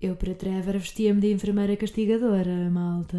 Eu 0.00 0.16
para 0.16 0.34
Trevor 0.34 0.78
vestia-me 0.78 1.20
de 1.20 1.30
enfermeira 1.30 1.76
castigadora, 1.76 2.70
malta. 2.70 3.18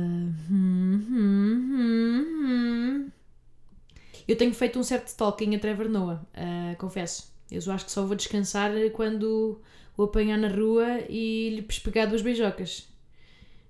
Eu 4.27 4.35
tenho 4.35 4.51
feito 4.51 4.79
um 4.79 4.83
certo 4.83 5.09
stalking 5.09 5.55
a 5.55 5.59
Trevor 5.59 5.87
Noah, 5.87 6.25
uh, 6.33 6.75
confesso. 6.79 7.31
Eu 7.51 7.59
acho 7.71 7.85
que 7.85 7.91
só 7.91 8.03
vou 8.03 8.15
descansar 8.15 8.71
quando 8.93 9.61
o 9.95 10.03
apanhar 10.03 10.37
na 10.39 10.47
rua 10.47 11.01
e 11.07 11.51
lhe 11.51 11.61
pespegar 11.61 12.09
duas 12.09 12.23
beijocas. 12.23 12.89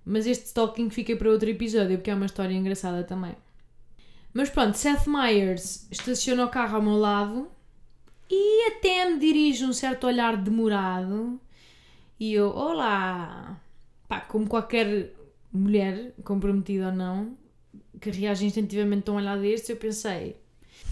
Mas 0.06 0.26
este 0.26 0.46
stalking 0.46 0.90
fica 0.90 1.18
para 1.18 1.30
outro 1.30 1.50
episódio, 1.50 1.98
porque 1.98 2.12
é 2.12 2.16
uma 2.16 2.28
história 2.28 2.54
engraçada 2.54 3.04
também. 3.04 3.36
Mas 4.34 4.50
pronto, 4.50 4.78
Seth 4.78 5.06
Meyers 5.06 5.86
estaciona 5.92 6.46
o 6.46 6.50
carro 6.50 6.78
ao 6.78 6.82
meu 6.82 6.98
lado 6.98 7.55
e 8.30 8.68
até 8.68 9.06
me 9.10 9.20
dirige 9.20 9.66
um 9.66 9.74
certo 9.74 10.08
olhar 10.08 10.38
demorado. 10.38 11.40
E 12.20 12.34
eu, 12.34 12.50
olá! 12.50 13.60
Pá, 14.08 14.22
como 14.22 14.48
qualquer 14.48 15.14
mulher, 15.52 16.14
comprometida 16.24 16.88
ou 16.88 16.92
não, 16.92 17.38
que 18.00 18.10
reage 18.10 18.46
instintivamente 18.46 19.10
a 19.10 19.14
um 19.14 19.18
olhar 19.18 19.38
deste, 19.40 19.72
eu 19.72 19.78
pensei: 19.78 20.36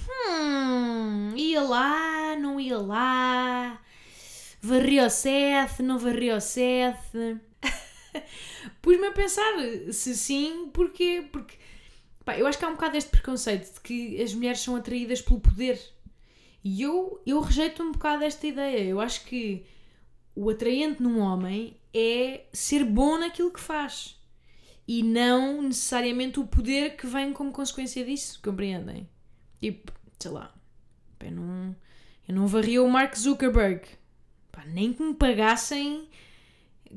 hum, 0.10 1.36
ia 1.36 1.62
lá, 1.62 2.36
não 2.38 2.60
ia 2.60 2.78
lá, 2.78 3.80
varreu 4.62 5.06
o 5.06 5.10
Seth, 5.10 5.80
não 5.80 5.98
varreu 6.00 6.38
o 6.38 6.42
Seth. 6.42 7.42
Pus-me 8.82 9.08
a 9.08 9.12
pensar 9.12 9.54
se 9.92 10.16
sim, 10.16 10.70
porquê? 10.74 11.28
Porque 11.32 11.56
pá, 12.24 12.38
eu 12.38 12.48
acho 12.48 12.58
que 12.58 12.66
há 12.66 12.70
um 12.70 12.74
bocado 12.74 12.98
este 12.98 13.10
preconceito 13.10 13.74
de 13.74 13.80
que 13.82 14.22
as 14.22 14.34
mulheres 14.34 14.60
são 14.60 14.76
atraídas 14.76 15.22
pelo 15.22 15.40
poder. 15.40 15.80
E 16.64 16.82
eu, 16.82 17.22
eu 17.26 17.42
rejeito 17.42 17.84
um 17.84 17.92
bocado 17.92 18.24
esta 18.24 18.48
ideia. 18.48 18.84
Eu 18.84 19.02
acho 19.02 19.26
que 19.26 19.66
o 20.36 20.50
atraente 20.50 21.04
num 21.04 21.20
homem 21.20 21.78
é 21.94 22.46
ser 22.54 22.86
bom 22.86 23.18
naquilo 23.18 23.52
que 23.52 23.60
faz. 23.60 24.18
E 24.88 25.04
não 25.04 25.62
necessariamente 25.62 26.40
o 26.40 26.48
poder 26.48 26.96
que 26.96 27.08
vem 27.08 27.34
como 27.34 27.52
consequência 27.52 28.04
disso, 28.04 28.40
compreendem? 28.42 29.10
Tipo, 29.60 29.92
sei 30.20 30.32
lá, 30.32 30.54
eu 31.20 31.32
não, 31.32 31.76
eu 32.28 32.36
não 32.36 32.48
varria 32.48 32.84
o 32.84 32.90
Mark 32.90 33.16
Zuckerberg. 33.16 33.86
Pá, 34.52 34.64
nem 34.66 34.94
que 34.94 35.02
me 35.02 35.14
pagassem 35.14 36.08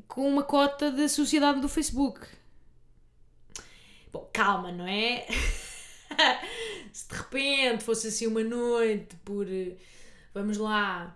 com 0.08 0.28
uma 0.28 0.42
cota 0.42 0.90
da 0.90 1.08
sociedade 1.08 1.60
do 1.60 1.68
Facebook. 1.68 2.26
Bom, 4.12 4.28
calma, 4.32 4.72
não 4.72 4.86
é? 4.86 5.26
Se 6.96 7.06
de 7.10 7.14
repente 7.14 7.84
fosse 7.84 8.08
assim 8.08 8.26
uma 8.26 8.42
noite 8.42 9.14
por. 9.22 9.46
Vamos 10.32 10.56
lá. 10.56 11.14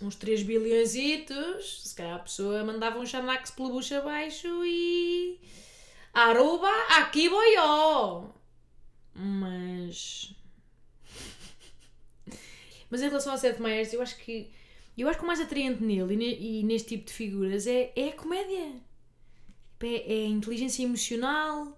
uns 0.00 0.14
3 0.14 0.44
bilhõezitos, 0.44 1.82
se 1.88 1.94
calhar 1.96 2.14
a 2.14 2.18
pessoa 2.20 2.62
mandava 2.64 2.96
um 3.00 3.04
xanax 3.04 3.50
pela 3.50 3.70
bucha 3.70 3.98
abaixo 3.98 4.46
e. 4.64 5.40
Aruba, 6.14 6.70
aqui 6.90 7.24
eu! 7.26 8.32
Mas. 9.16 10.32
Mas 12.88 13.02
em 13.02 13.08
relação 13.08 13.32
ao 13.32 13.38
Seth 13.38 13.58
Meyers, 13.58 13.92
eu 13.92 14.00
acho 14.00 14.16
que. 14.18 14.48
Eu 14.96 15.08
acho 15.08 15.18
que 15.18 15.24
o 15.24 15.26
mais 15.26 15.40
atraente 15.40 15.82
nele 15.82 16.14
e, 16.14 16.16
ne- 16.16 16.38
e 16.38 16.62
neste 16.62 16.90
tipo 16.90 17.06
de 17.06 17.12
figuras 17.14 17.66
é, 17.66 17.92
é 17.96 18.10
a 18.10 18.12
comédia. 18.12 18.74
É, 19.80 20.22
é 20.22 20.26
a 20.26 20.28
inteligência 20.28 20.84
emocional, 20.84 21.76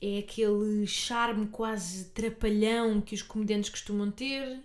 é 0.00 0.18
aquele 0.18 0.86
charme 0.86 1.46
quase 1.48 2.06
trapalhão 2.06 3.00
que 3.00 3.14
os 3.14 3.22
comediantes 3.22 3.70
costumam 3.70 4.10
ter. 4.10 4.60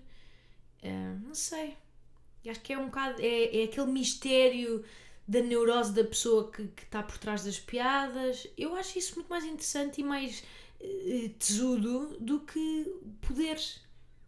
Ah, 0.83 1.15
não 1.23 1.35
sei. 1.35 1.75
Acho 2.47 2.61
que 2.61 2.73
é 2.73 2.77
um 2.77 2.85
bocado. 2.85 3.21
É, 3.21 3.61
é 3.61 3.63
aquele 3.65 3.91
mistério 3.91 4.83
da 5.27 5.41
neurose 5.41 5.93
da 5.93 6.03
pessoa 6.03 6.51
que 6.51 6.67
que 6.69 6.83
está 6.83 7.03
por 7.03 7.17
trás 7.17 7.43
das 7.43 7.59
piadas. 7.59 8.47
Eu 8.57 8.75
acho 8.75 8.97
isso 8.97 9.15
muito 9.15 9.27
mais 9.29 9.43
interessante 9.43 10.01
e 10.01 10.03
mais 10.03 10.43
eh, 10.81 11.29
tesudo 11.37 12.17
do 12.19 12.39
que 12.41 12.91
poder. 13.21 13.59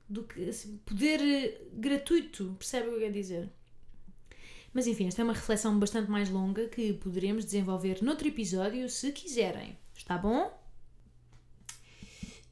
Do 0.08 0.24
que 0.24 0.50
assim, 0.50 0.78
poder 0.86 1.22
eh, 1.22 1.62
gratuito. 1.74 2.56
Percebe 2.60 2.88
o 2.88 2.90
que 2.92 2.96
eu 2.98 3.00
quero 3.02 3.14
dizer? 3.14 3.50
Mas 4.74 4.88
enfim, 4.88 5.08
esta 5.08 5.22
é 5.22 5.24
uma 5.24 5.34
reflexão 5.34 5.78
bastante 5.80 6.10
mais 6.10 6.30
longa 6.30 6.68
que 6.68 6.94
poderemos 6.94 7.46
desenvolver 7.46 8.02
noutro 8.04 8.28
episódio 8.28 8.90
se 8.90 9.12
quiserem. 9.12 9.78
Está 9.96 10.18
bom? 10.18 10.61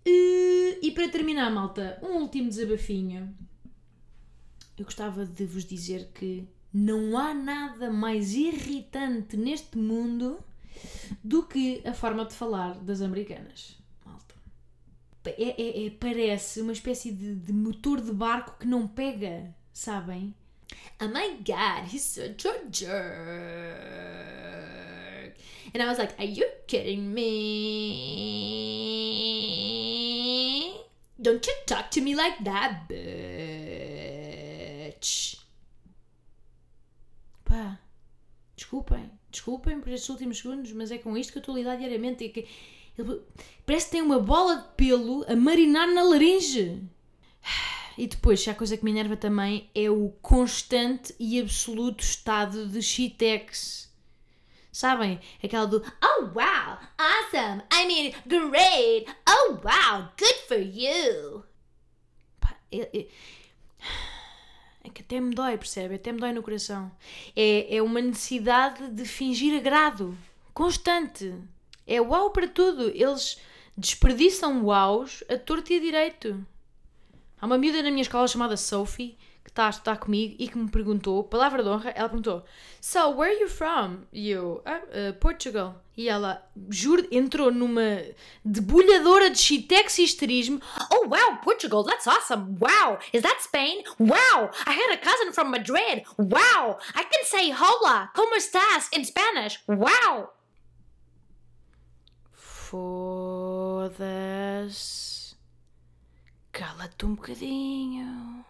Eh, 0.09 0.79
E 0.81 0.91
para 0.91 1.09
terminar, 1.09 1.51
malta, 1.51 1.99
um 2.01 2.21
último 2.23 2.49
desabafinho. 2.49 3.35
Eu 4.77 4.85
gostava 4.85 5.25
de 5.25 5.45
vos 5.45 5.65
dizer 5.65 6.09
que 6.13 6.47
não 6.73 7.17
há 7.17 7.33
nada 7.33 7.91
mais 7.91 8.33
irritante 8.33 9.35
neste 9.35 9.77
mundo 9.77 10.39
do 11.23 11.43
que 11.43 11.81
a 11.85 11.93
forma 11.93 12.23
de 12.25 12.33
falar 12.33 12.75
das 12.79 13.01
americanas. 13.01 13.75
Malta. 14.05 14.35
É, 15.25 15.61
é- 15.61 15.85
é- 15.87 15.89
parece 15.89 16.61
uma 16.61 16.71
espécie 16.71 17.11
de, 17.11 17.35
de 17.35 17.51
motor 17.53 17.99
de 18.01 18.11
barco 18.13 18.57
que 18.59 18.65
não 18.67 18.87
pega, 18.87 19.53
sabem? 19.73 20.33
Oh 21.01 21.07
my 21.07 21.37
god, 21.45 21.93
he's 21.93 22.03
such 22.03 22.45
a 22.47 22.53
jerk. 22.71 22.89
And 25.73 25.81
I 25.83 25.87
was 25.87 25.97
like, 25.99 26.13
are 26.17 26.25
you 26.25 26.45
kidding 26.67 27.01
me? 27.13 27.29
Don't 31.21 31.45
you 31.45 31.53
talk 31.65 31.91
to 31.91 32.01
me 32.01 32.15
like 32.15 32.41
that, 32.45 32.87
bitch. 32.87 32.99
Pá, 37.43 37.77
desculpem, 38.55 39.11
desculpem 39.29 39.81
por 39.81 39.91
estes 39.91 40.07
últimos 40.07 40.37
segundos, 40.37 40.71
mas 40.71 40.91
é 40.91 40.97
com 40.97 41.17
isto 41.17 41.33
que 41.33 41.39
eu 41.39 41.41
estou 41.41 41.55
a 41.55 41.57
lidar 41.57 41.75
diariamente. 41.75 42.23
É 42.23 42.29
que 42.29 42.47
ele 42.97 43.21
parece 43.65 43.87
que 43.87 43.91
tem 43.91 44.01
uma 44.01 44.19
bola 44.19 44.61
de 44.61 44.69
pelo 44.77 45.25
a 45.29 45.35
marinar 45.35 45.89
na 45.89 46.03
laringe. 46.03 46.81
E 47.97 48.07
depois, 48.07 48.47
há 48.47 48.55
coisa 48.55 48.77
que 48.77 48.85
me 48.85 48.91
enerva 48.91 49.17
também 49.17 49.69
é 49.75 49.89
o 49.89 50.13
constante 50.21 51.13
e 51.19 51.37
absoluto 51.37 52.01
estado 52.01 52.65
de 52.65 52.81
shitex. 52.81 53.88
Sabem? 54.79 55.19
Aquela 55.43 55.67
do 55.67 55.83
Oh 56.01 56.23
wow, 56.33 56.77
awesome, 56.97 57.61
I 57.69 57.85
mean 57.85 58.13
great, 58.25 59.13
oh 59.27 59.59
wow, 59.61 60.07
good 60.17 60.35
for 60.47 60.57
you. 60.57 61.43
Pá, 62.39 62.55
é, 62.71 62.97
é- 62.97 63.07
é 64.85 64.89
que 64.89 65.01
até 65.01 65.19
me 65.19 65.35
dói, 65.35 65.57
percebe? 65.57 65.95
Até 65.95 66.13
me 66.13 66.21
dói 66.21 66.31
no 66.31 66.41
coração. 66.41 66.89
É, 67.35 67.75
é 67.75 67.81
uma 67.81 67.99
necessidade 67.99 68.89
de 68.91 69.03
fingir 69.03 69.53
agrado 69.53 70.17
constante. 70.53 71.35
É 71.85 71.99
uau 71.99 72.29
para 72.31 72.47
tudo. 72.47 72.89
Eles 72.95 73.37
desperdiçam 73.75 74.63
uaus 74.63 75.25
a 75.27 75.37
torto 75.37 75.73
e 75.73 75.75
a 75.75 75.81
direito. 75.81 76.47
Há 77.41 77.45
uma 77.45 77.57
miúda 77.57 77.83
na 77.83 77.91
minha 77.91 78.03
escola 78.03 78.29
chamada 78.29 78.55
Sophie 78.55 79.17
está 79.59 79.67
a 79.67 79.69
estudar 79.71 79.97
comigo 79.97 80.35
e 80.39 80.47
que 80.47 80.57
me 80.57 80.69
perguntou, 80.69 81.21
palavra 81.25 81.61
de 81.61 81.67
honra, 81.67 81.91
ela 81.91 82.07
perguntou: 82.07 82.45
So, 82.79 83.09
where 83.09 83.33
are 83.33 83.41
you 83.41 83.49
from? 83.49 84.05
E 84.13 84.29
eu, 84.29 84.61
ah, 84.65 84.79
uh, 84.87 85.13
Portugal. 85.19 85.75
E 85.97 86.07
ela, 86.07 86.41
juro, 86.69 87.05
entrou 87.11 87.51
numa 87.51 88.01
debulhadora 88.45 89.29
de 89.29 89.37
shitex 89.37 89.99
e 89.99 90.03
histerismo. 90.03 90.61
Oh, 90.93 91.09
wow, 91.09 91.39
Portugal, 91.43 91.83
that's 91.83 92.07
awesome. 92.07 92.57
Wow, 92.57 92.99
is 93.11 93.21
that 93.21 93.41
Spain? 93.41 93.83
Wow, 93.99 94.49
I 94.65 94.71
had 94.71 94.93
a 94.93 94.97
cousin 94.97 95.33
from 95.33 95.51
Madrid. 95.51 96.05
Wow, 96.17 96.79
I 96.95 97.03
can 97.03 97.25
say 97.25 97.51
hola, 97.51 98.09
como 98.15 98.37
estás 98.37 98.87
in 98.93 99.03
Spanish. 99.03 99.59
Wow. 99.67 100.29
Foda-se. 102.69 103.99
Cala-te 106.53 107.05
um 107.05 107.15
bocadinho. 107.15 108.45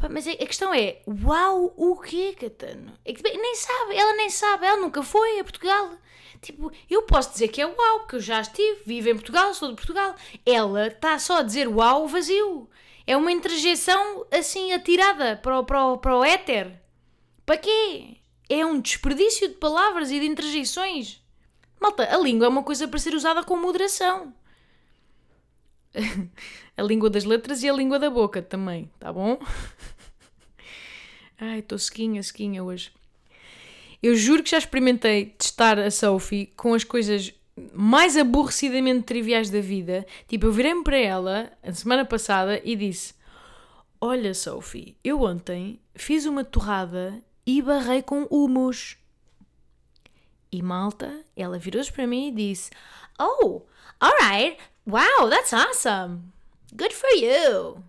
Pá, 0.00 0.08
mas 0.08 0.26
a 0.26 0.30
a 0.32 0.46
questão 0.46 0.72
é, 0.72 1.02
uau, 1.06 1.74
o 1.76 1.94
quê, 2.00 2.34
Catano? 2.40 2.90
É 3.04 3.12
que 3.12 3.22
nem 3.22 3.54
sabe, 3.54 3.94
ela 3.94 4.14
nem 4.14 4.30
sabe, 4.30 4.64
ela 4.64 4.80
nunca 4.80 5.02
foi 5.02 5.38
a 5.38 5.44
Portugal. 5.44 5.90
Tipo, 6.40 6.72
eu 6.88 7.02
posso 7.02 7.32
dizer 7.32 7.48
que 7.48 7.60
é 7.60 7.66
uau, 7.66 7.98
porque 8.00 8.16
eu 8.16 8.20
já 8.20 8.40
estive, 8.40 8.80
vivo 8.86 9.10
em 9.10 9.14
Portugal, 9.14 9.52
sou 9.52 9.68
de 9.68 9.74
Portugal. 9.74 10.14
Ela 10.46 10.86
está 10.86 11.18
só 11.18 11.40
a 11.40 11.42
dizer 11.42 11.68
uau 11.68 12.08
vazio. 12.08 12.66
É 13.06 13.14
uma 13.14 13.30
interjeição 13.30 14.26
assim 14.30 14.72
atirada 14.72 15.36
para 15.36 15.58
o, 15.60 15.64
para 15.64 15.84
o, 15.84 15.98
para 15.98 16.16
o 16.16 16.24
éter. 16.24 16.80
Para 17.44 17.58
quê? 17.58 18.16
É 18.48 18.64
um 18.64 18.80
desperdício 18.80 19.48
de 19.48 19.54
palavras 19.56 20.10
e 20.10 20.18
de 20.18 20.24
interjeições. 20.26 21.22
Malta, 21.78 22.08
a 22.10 22.16
língua 22.16 22.46
é 22.46 22.48
uma 22.48 22.62
coisa 22.62 22.88
para 22.88 22.98
ser 22.98 23.14
usada 23.14 23.44
com 23.44 23.54
moderação. 23.58 24.32
a 26.80 26.82
língua 26.82 27.10
das 27.10 27.24
letras 27.24 27.62
e 27.62 27.68
a 27.68 27.72
língua 27.72 27.98
da 27.98 28.08
boca 28.08 28.40
também, 28.40 28.90
tá 28.98 29.12
bom? 29.12 29.38
Ai, 31.38 31.58
estou 31.60 31.78
sequinha, 31.78 32.22
sequinha 32.22 32.64
hoje. 32.64 32.90
Eu 34.02 34.16
juro 34.16 34.42
que 34.42 34.50
já 34.50 34.58
experimentei 34.58 35.26
testar 35.26 35.78
a 35.78 35.90
Sophie 35.90 36.46
com 36.56 36.72
as 36.72 36.84
coisas 36.84 37.34
mais 37.74 38.16
aborrecidamente 38.16 39.02
triviais 39.02 39.50
da 39.50 39.60
vida. 39.60 40.06
Tipo, 40.26 40.46
eu 40.46 40.52
virei-me 40.52 40.82
para 40.82 40.96
ela 40.96 41.52
a 41.62 41.72
semana 41.72 42.04
passada 42.04 42.60
e 42.64 42.74
disse: 42.74 43.14
Olha, 44.00 44.32
Sophie, 44.32 44.96
eu 45.04 45.22
ontem 45.22 45.78
fiz 45.94 46.24
uma 46.24 46.44
torrada 46.44 47.22
e 47.46 47.60
barrei 47.60 48.00
com 48.00 48.26
humus. 48.30 48.96
E 50.50 50.62
malta, 50.62 51.22
ela 51.36 51.58
virou-se 51.58 51.92
para 51.92 52.06
mim 52.06 52.28
e 52.28 52.32
disse: 52.32 52.70
Oh, 53.18 53.62
alright, 54.00 54.56
wow, 54.86 55.28
that's 55.28 55.52
awesome. 55.52 56.32
Good 56.72 56.94
for 56.94 57.10
you. 57.10 57.84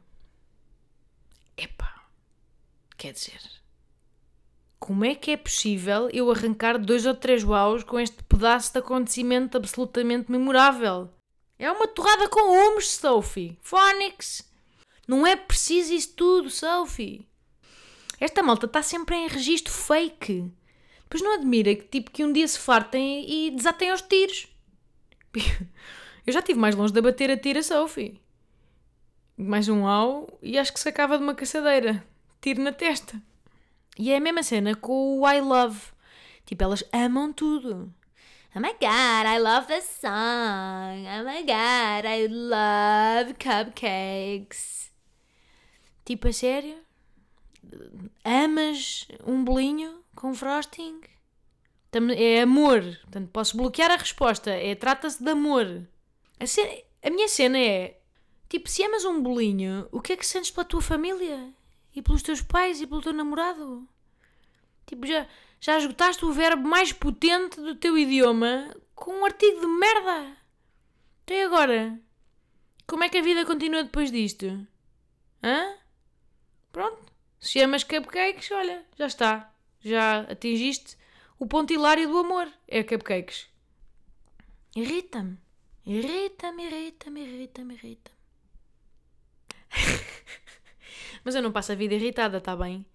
Epá, 1.55 2.05
quer 2.97 3.13
dizer, 3.13 3.39
como 4.79 5.05
é 5.05 5.13
que 5.13 5.29
é 5.29 5.37
possível 5.37 6.09
eu 6.11 6.31
arrancar 6.31 6.79
dois 6.79 7.05
ou 7.05 7.13
três 7.13 7.43
wows 7.43 7.83
com 7.83 7.99
este 7.99 8.23
pedaço 8.23 8.73
de 8.73 8.79
acontecimento 8.79 9.55
absolutamente 9.55 10.31
memorável? 10.31 11.09
É 11.59 11.71
uma 11.71 11.87
torrada 11.87 12.27
com 12.27 12.39
humus, 12.39 12.89
Sophie. 12.89 13.59
Phonics. 13.61 14.41
Não 15.07 15.27
é 15.27 15.35
preciso 15.35 15.93
isso 15.93 16.13
tudo, 16.15 16.49
Sophie. 16.49 17.27
Esta 18.19 18.41
malta 18.41 18.65
está 18.65 18.81
sempre 18.81 19.15
em 19.15 19.27
registro 19.27 19.71
fake. 19.71 20.51
Pois 21.07 21.21
não 21.21 21.35
admira 21.35 21.75
que, 21.75 21.83
tipo, 21.83 22.09
que 22.09 22.25
um 22.25 22.33
dia 22.33 22.47
se 22.47 22.57
fartem 22.57 23.29
e 23.29 23.51
desatem 23.51 23.91
aos 23.91 24.01
tiros. 24.01 24.47
Eu 26.25 26.33
já 26.33 26.39
estive 26.39 26.59
mais 26.59 26.75
longe 26.75 26.91
de 26.91 27.01
bater 27.01 27.29
a 27.29 27.37
tiro 27.37 27.59
a 27.59 27.63
Sophie. 27.63 28.19
Mais 29.37 29.67
um 29.69 29.87
au 29.87 30.27
e 30.41 30.57
acho 30.57 30.71
que 30.73 30.79
se 30.79 30.87
acaba 30.89 31.17
de 31.17 31.23
uma 31.23 31.35
caçadeira. 31.35 32.03
Tiro 32.41 32.61
na 32.61 32.71
testa. 32.71 33.21
E 33.97 34.11
é 34.11 34.17
a 34.17 34.19
mesma 34.21 34.43
cena 34.43 34.75
com 34.75 35.19
o 35.19 35.27
I 35.29 35.41
love. 35.41 35.79
Tipo, 36.45 36.63
elas 36.63 36.83
amam 36.91 37.31
tudo. 37.33 37.93
Oh 38.55 38.59
my 38.59 38.73
god, 38.73 39.25
I 39.27 39.39
love 39.39 39.67
this 39.67 39.85
song. 39.85 41.05
Oh 41.07 41.23
my 41.23 41.41
god, 41.43 42.05
I 42.05 42.27
love 42.27 43.33
cupcakes. 43.35 44.91
Tipo, 46.03 46.27
a 46.27 46.33
sério? 46.33 46.77
Amas 48.25 49.07
um 49.25 49.43
bolinho 49.43 50.03
com 50.15 50.33
frosting? 50.33 51.01
É 52.17 52.41
amor. 52.41 52.81
Portanto, 53.03 53.29
posso 53.31 53.55
bloquear 53.57 53.91
a 53.91 53.95
resposta. 53.97 54.49
É 54.51 54.75
trata-se 54.75 55.23
de 55.23 55.29
amor. 55.29 55.87
A, 56.39 56.45
cena- 56.45 56.81
a 57.03 57.09
minha 57.09 57.27
cena 57.27 57.57
é: 57.57 58.00
tipo, 58.51 58.69
se 58.69 58.83
amas 58.83 59.05
um 59.05 59.23
bolinho, 59.23 59.87
o 59.93 60.01
que 60.01 60.11
é 60.11 60.17
que 60.17 60.25
sentes 60.25 60.51
pela 60.51 60.65
tua 60.65 60.81
família? 60.81 61.53
E 61.95 62.01
pelos 62.01 62.21
teus 62.21 62.41
pais 62.41 62.81
e 62.81 62.87
pelo 62.87 63.01
teu 63.01 63.13
namorado? 63.13 63.87
Tipo, 64.85 65.07
já, 65.07 65.25
já 65.61 65.77
esgotaste 65.77 66.25
o 66.25 66.33
verbo 66.33 66.67
mais 66.67 66.91
potente 66.91 67.61
do 67.61 67.75
teu 67.75 67.97
idioma 67.97 68.75
com 68.93 69.11
um 69.11 69.25
artigo 69.25 69.61
de 69.61 69.67
merda. 69.67 70.35
Então 71.23 71.37
e 71.37 71.43
agora? 71.43 71.97
Como 72.85 73.05
é 73.05 73.09
que 73.09 73.19
a 73.19 73.21
vida 73.21 73.45
continua 73.45 73.85
depois 73.85 74.11
disto? 74.11 74.67
Hã? 75.41 75.77
Pronto. 76.73 77.09
Se 77.39 77.61
amas 77.61 77.85
cupcakes, 77.85 78.51
olha, 78.51 78.85
já 78.97 79.07
está. 79.07 79.53
Já 79.79 80.21
atingiste 80.29 80.97
o 81.39 81.47
ponto 81.47 81.71
hilário 81.71 82.09
do 82.09 82.17
amor. 82.17 82.51
É 82.67 82.83
cupcakes. 82.83 83.47
Irrita-me. 84.75 85.37
Irrita-me, 85.85 86.65
irrita-me, 86.65 87.21
irrita-me, 87.21 87.73
irrita-me. 87.75 88.20
Mas 91.23 91.35
eu 91.35 91.41
não 91.41 91.51
passo 91.51 91.71
a 91.71 91.75
vida 91.75 91.93
irritada, 91.93 92.37
está 92.37 92.55
bem? 92.55 92.85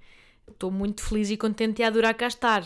Estou 0.48 0.70
muito 0.70 1.02
feliz 1.02 1.30
e 1.30 1.36
contente 1.36 1.76
de 1.76 1.82
adorar 1.82 2.14
cá 2.14 2.26
estar. 2.26 2.62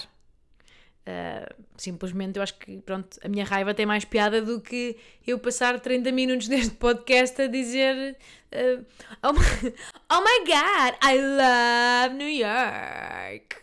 Uh, 1.01 1.65
simplesmente 1.77 2.37
eu 2.37 2.43
acho 2.43 2.59
que 2.59 2.79
pronto, 2.83 3.19
a 3.25 3.29
minha 3.29 3.45
raiva 3.45 3.73
tem 3.73 3.87
mais 3.87 4.05
piada 4.05 4.43
do 4.43 4.61
que 4.61 4.99
eu 5.27 5.39
passar 5.39 5.81
30 5.81 6.13
minutos 6.13 6.47
neste 6.47 6.75
podcast 6.75 7.41
a 7.41 7.47
dizer 7.47 8.17
uh, 8.53 8.85
oh, 9.23 9.33
my, 9.33 9.41
oh 10.13 10.21
my 10.21 10.45
god, 10.47 10.95
I 11.03 11.17
love 11.17 12.15
New 12.17 12.29
York. 12.29 13.57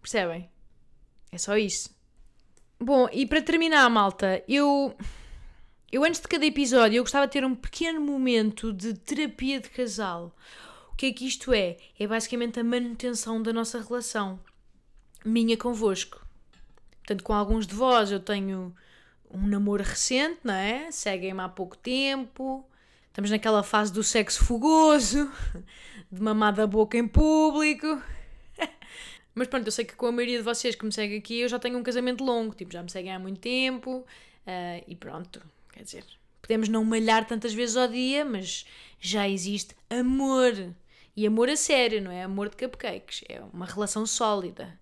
Percebem? 0.00 0.50
É 1.30 1.38
só 1.38 1.56
isso. 1.56 1.90
Bom, 2.78 3.08
e 3.12 3.26
para 3.26 3.42
terminar, 3.42 3.88
malta, 3.90 4.42
eu. 4.48 4.96
Eu 5.92 6.04
antes 6.04 6.20
de 6.20 6.28
cada 6.28 6.46
episódio 6.46 6.98
eu 6.98 7.02
gostava 7.02 7.26
de 7.26 7.32
ter 7.32 7.44
um 7.44 7.54
pequeno 7.54 8.00
momento 8.00 8.72
de 8.72 8.94
terapia 8.94 9.58
de 9.58 9.68
casal. 9.68 10.32
O 10.92 10.94
que 10.94 11.06
é 11.06 11.12
que 11.12 11.26
isto 11.26 11.52
é? 11.52 11.78
É 11.98 12.06
basicamente 12.06 12.60
a 12.60 12.64
manutenção 12.64 13.42
da 13.42 13.52
nossa 13.52 13.82
relação. 13.82 14.38
Minha 15.24 15.56
convosco. 15.56 16.24
Portanto, 16.98 17.24
com 17.24 17.32
alguns 17.32 17.66
de 17.66 17.74
vós 17.74 18.12
eu 18.12 18.20
tenho 18.20 18.72
um 19.32 19.48
namoro 19.48 19.82
recente, 19.82 20.38
não 20.44 20.54
é? 20.54 20.92
Seguem-me 20.92 21.40
há 21.40 21.48
pouco 21.48 21.76
tempo. 21.76 22.64
Estamos 23.08 23.32
naquela 23.32 23.64
fase 23.64 23.92
do 23.92 24.04
sexo 24.04 24.44
fogoso, 24.44 25.28
de 26.10 26.22
mamar 26.22 26.52
da 26.52 26.68
boca 26.68 26.96
em 26.96 27.08
público. 27.08 28.00
Mas 29.34 29.48
pronto, 29.48 29.66
eu 29.66 29.72
sei 29.72 29.84
que 29.84 29.96
com 29.96 30.06
a 30.06 30.12
maioria 30.12 30.38
de 30.38 30.44
vocês 30.44 30.76
que 30.76 30.84
me 30.84 30.92
seguem 30.92 31.18
aqui 31.18 31.40
eu 31.40 31.48
já 31.48 31.58
tenho 31.58 31.76
um 31.76 31.82
casamento 31.82 32.22
longo, 32.22 32.54
tipo, 32.54 32.72
já 32.72 32.80
me 32.80 32.90
seguem 32.90 33.12
há 33.12 33.18
muito 33.18 33.40
tempo 33.40 33.98
uh, 34.46 34.84
e 34.86 34.94
pronto, 34.94 35.42
quer 35.80 35.84
dizer, 35.84 36.04
podemos 36.42 36.68
não 36.68 36.84
malhar 36.84 37.26
tantas 37.26 37.54
vezes 37.54 37.76
ao 37.76 37.88
dia, 37.88 38.24
mas 38.24 38.66
já 39.00 39.26
existe 39.28 39.74
amor. 39.88 40.52
E 41.16 41.26
amor 41.26 41.48
a 41.48 41.56
sério, 41.56 42.02
não 42.02 42.10
é 42.10 42.22
amor 42.22 42.50
de 42.50 42.56
cupcakes, 42.56 43.24
é 43.28 43.40
uma 43.52 43.66
relação 43.66 44.04
sólida. 44.04 44.78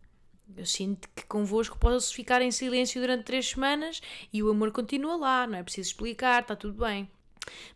Eu 0.57 0.67
sinto 0.67 1.09
que 1.15 1.25
convosco 1.27 1.79
posso 1.79 2.13
ficar 2.13 2.43
em 2.43 2.51
silêncio 2.51 3.01
durante 3.01 3.25
três 3.25 3.49
semanas 3.49 4.01
e 4.33 4.43
o 4.43 4.51
amor 4.51 4.73
continua 4.73 5.17
lá, 5.17 5.47
não 5.47 5.59
é 5.59 5.63
preciso 5.63 5.91
explicar, 5.91 6.43
está 6.43 6.57
tudo 6.57 6.85
bem. 6.85 7.09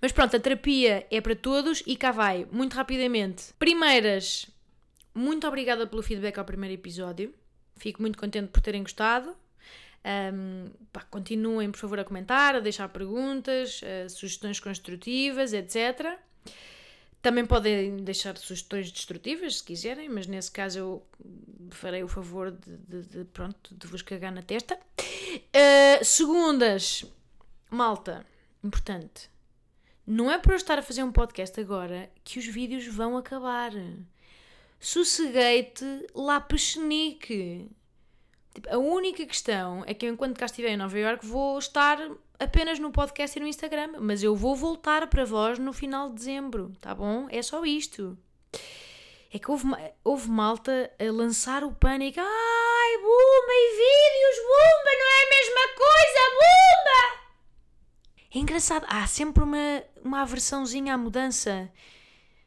Mas 0.00 0.10
pronto, 0.10 0.36
a 0.36 0.40
terapia 0.40 1.06
é 1.10 1.20
para 1.20 1.36
todos 1.36 1.82
e 1.86 1.96
cá 1.96 2.10
vai, 2.10 2.46
muito 2.50 2.74
rapidamente. 2.74 3.54
Primeiras, 3.58 4.46
muito 5.14 5.46
obrigada 5.46 5.86
pelo 5.86 6.02
feedback 6.02 6.38
ao 6.38 6.44
primeiro 6.44 6.74
episódio. 6.74 7.32
Fico 7.76 8.02
muito 8.02 8.18
contente 8.18 8.48
por 8.48 8.60
terem 8.60 8.82
gostado. 8.82 9.36
Um, 10.04 10.68
pá, 10.92 11.02
continuem, 11.02 11.70
por 11.70 11.78
favor, 11.78 12.00
a 12.00 12.04
comentar, 12.04 12.56
a 12.56 12.60
deixar 12.60 12.88
perguntas, 12.88 13.80
uh, 13.82 14.10
sugestões 14.10 14.58
construtivas, 14.58 15.52
etc. 15.52 16.18
Também 17.20 17.46
podem 17.46 17.98
deixar 17.98 18.36
sugestões 18.36 18.90
destrutivas, 18.90 19.58
se 19.58 19.64
quiserem, 19.64 20.08
mas 20.08 20.26
nesse 20.26 20.50
caso 20.50 20.78
eu 20.78 21.06
farei 21.70 22.02
o 22.02 22.08
favor 22.08 22.50
de, 22.50 22.76
de, 22.78 23.02
de 23.02 23.24
pronto, 23.26 23.74
de 23.74 23.86
vos 23.86 24.02
cagar 24.02 24.32
na 24.32 24.42
testa. 24.42 24.76
Uh, 24.76 26.04
segundas, 26.04 27.04
malta, 27.70 28.26
importante. 28.62 29.30
Não 30.04 30.28
é 30.28 30.36
por 30.36 30.50
eu 30.50 30.56
estar 30.56 30.80
a 30.80 30.82
fazer 30.82 31.04
um 31.04 31.12
podcast 31.12 31.58
agora 31.60 32.10
que 32.24 32.40
os 32.40 32.46
vídeos 32.46 32.88
vão 32.88 33.16
acabar. 33.16 33.70
Sosseguei-te 34.80 35.84
lá 36.12 36.40
pechenique. 36.40 37.70
Tipo, 38.62 38.74
a 38.74 38.78
única 38.78 39.26
questão 39.26 39.82
é 39.86 39.94
que 39.94 40.06
eu, 40.06 40.12
enquanto 40.12 40.38
cá 40.38 40.46
estiver 40.46 40.70
em 40.70 40.76
Nova 40.76 40.96
York, 40.96 41.26
vou 41.26 41.58
estar 41.58 41.98
apenas 42.38 42.78
no 42.78 42.92
podcast 42.92 43.36
e 43.36 43.42
no 43.42 43.48
Instagram, 43.48 43.94
mas 43.98 44.22
eu 44.22 44.36
vou 44.36 44.54
voltar 44.54 45.08
para 45.08 45.24
vós 45.24 45.58
no 45.58 45.72
final 45.72 46.08
de 46.08 46.16
dezembro, 46.16 46.72
tá 46.80 46.94
bom? 46.94 47.26
É 47.30 47.42
só 47.42 47.64
isto. 47.64 48.16
É 49.32 49.38
que 49.38 49.50
houve, 49.50 49.66
houve 50.04 50.28
malta 50.28 50.90
a 50.98 51.10
lançar 51.10 51.64
o 51.64 51.72
pânico. 51.72 52.20
Ai, 52.20 52.98
Bumba 52.98 53.52
e 53.52 53.70
vídeos, 53.72 54.36
Bumba, 54.46 54.90
não 54.98 55.08
é 55.10 55.22
a 55.22 55.30
mesma 55.30 55.64
coisa, 55.76 56.20
Bumba! 56.30 57.22
É 58.34 58.38
engraçado, 58.38 58.86
há 58.88 59.06
sempre 59.06 59.42
uma, 59.42 59.82
uma 60.04 60.22
aversãozinha 60.22 60.94
à 60.94 60.98
mudança. 60.98 61.70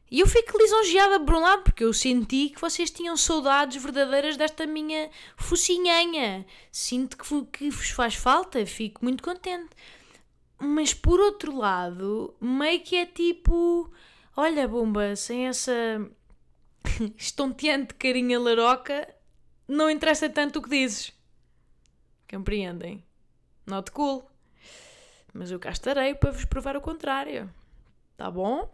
E 0.09 0.19
eu 0.19 0.27
fico 0.27 0.57
lisonjeada 0.57 1.19
por 1.19 1.35
um 1.35 1.41
lado, 1.41 1.63
porque 1.63 1.83
eu 1.83 1.91
senti 1.91 2.49
que 2.49 2.61
vocês 2.61 2.91
tinham 2.91 3.17
saudades 3.17 3.81
verdadeiras 3.81 4.37
desta 4.37 4.67
minha 4.67 5.09
focinhanha. 5.35 6.45
Sinto 6.71 7.17
que, 7.17 7.45
que 7.45 7.69
vos 7.69 7.89
faz 7.89 8.15
falta, 8.15 8.65
fico 8.65 9.03
muito 9.03 9.23
contente. 9.23 9.69
Mas 10.59 10.93
por 10.93 11.19
outro 11.19 11.57
lado, 11.57 12.35
meio 12.39 12.81
que 12.81 12.95
é 12.95 13.05
tipo: 13.05 13.91
olha, 14.37 14.67
bomba, 14.67 15.15
sem 15.15 15.47
essa 15.47 15.73
estonteante 17.17 17.95
carinha 17.95 18.39
laroca, 18.39 19.13
não 19.67 19.89
interessa 19.89 20.29
tanto 20.29 20.59
o 20.59 20.61
que 20.61 20.69
dizes. 20.69 21.13
Compreendem? 22.29 23.03
Not 23.65 23.91
cool. 23.91 24.23
Mas 25.33 25.51
eu 25.51 25.59
cá 25.59 25.71
estarei 25.71 26.15
para 26.15 26.31
vos 26.31 26.45
provar 26.45 26.77
o 26.77 26.81
contrário. 26.81 27.51
Tá 28.15 28.31
bom? 28.31 28.73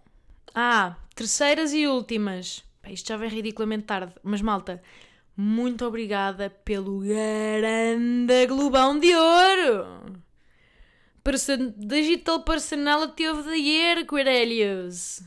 Ah, 0.54 0.98
terceiras 1.16 1.74
e 1.74 1.88
últimas. 1.88 2.64
isto 2.90 3.08
já 3.08 3.18
vem 3.18 3.30
ridiculamente 3.30 3.86
tarde, 3.86 4.14
mas 4.24 4.42
malta, 4.42 4.82
muito 5.36 5.86
obrigada 5.86 6.50
pelo 6.50 7.00
grande 7.00 8.48
globão 8.48 9.00
de 9.00 9.16
ouro! 9.16 10.22
Person 11.24 11.74
Digital 11.78 12.44
Personality 12.44 13.28
of 13.28 13.44
the 13.44 13.56
Year, 13.56 14.06
Quirelius! 14.06 15.24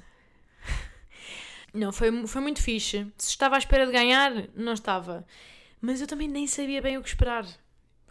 Não, 1.73 1.91
foi, 1.91 2.27
foi 2.27 2.41
muito 2.41 2.63
fixe. 2.63 3.07
Se 3.19 3.31
estava 3.31 3.57
à 3.57 3.59
espera 3.59 3.87
de 3.87 3.93
ganhar, 3.93 4.33
não 4.55 4.73
estava. 4.75 5.27
Mas 5.81 6.01
eu 6.01 6.07
também 6.07 6.29
nem 6.29 6.47
sabia 6.47 6.81
bem 6.81 6.97
o 6.97 7.03
que 7.03 7.09
esperar. 7.09 7.45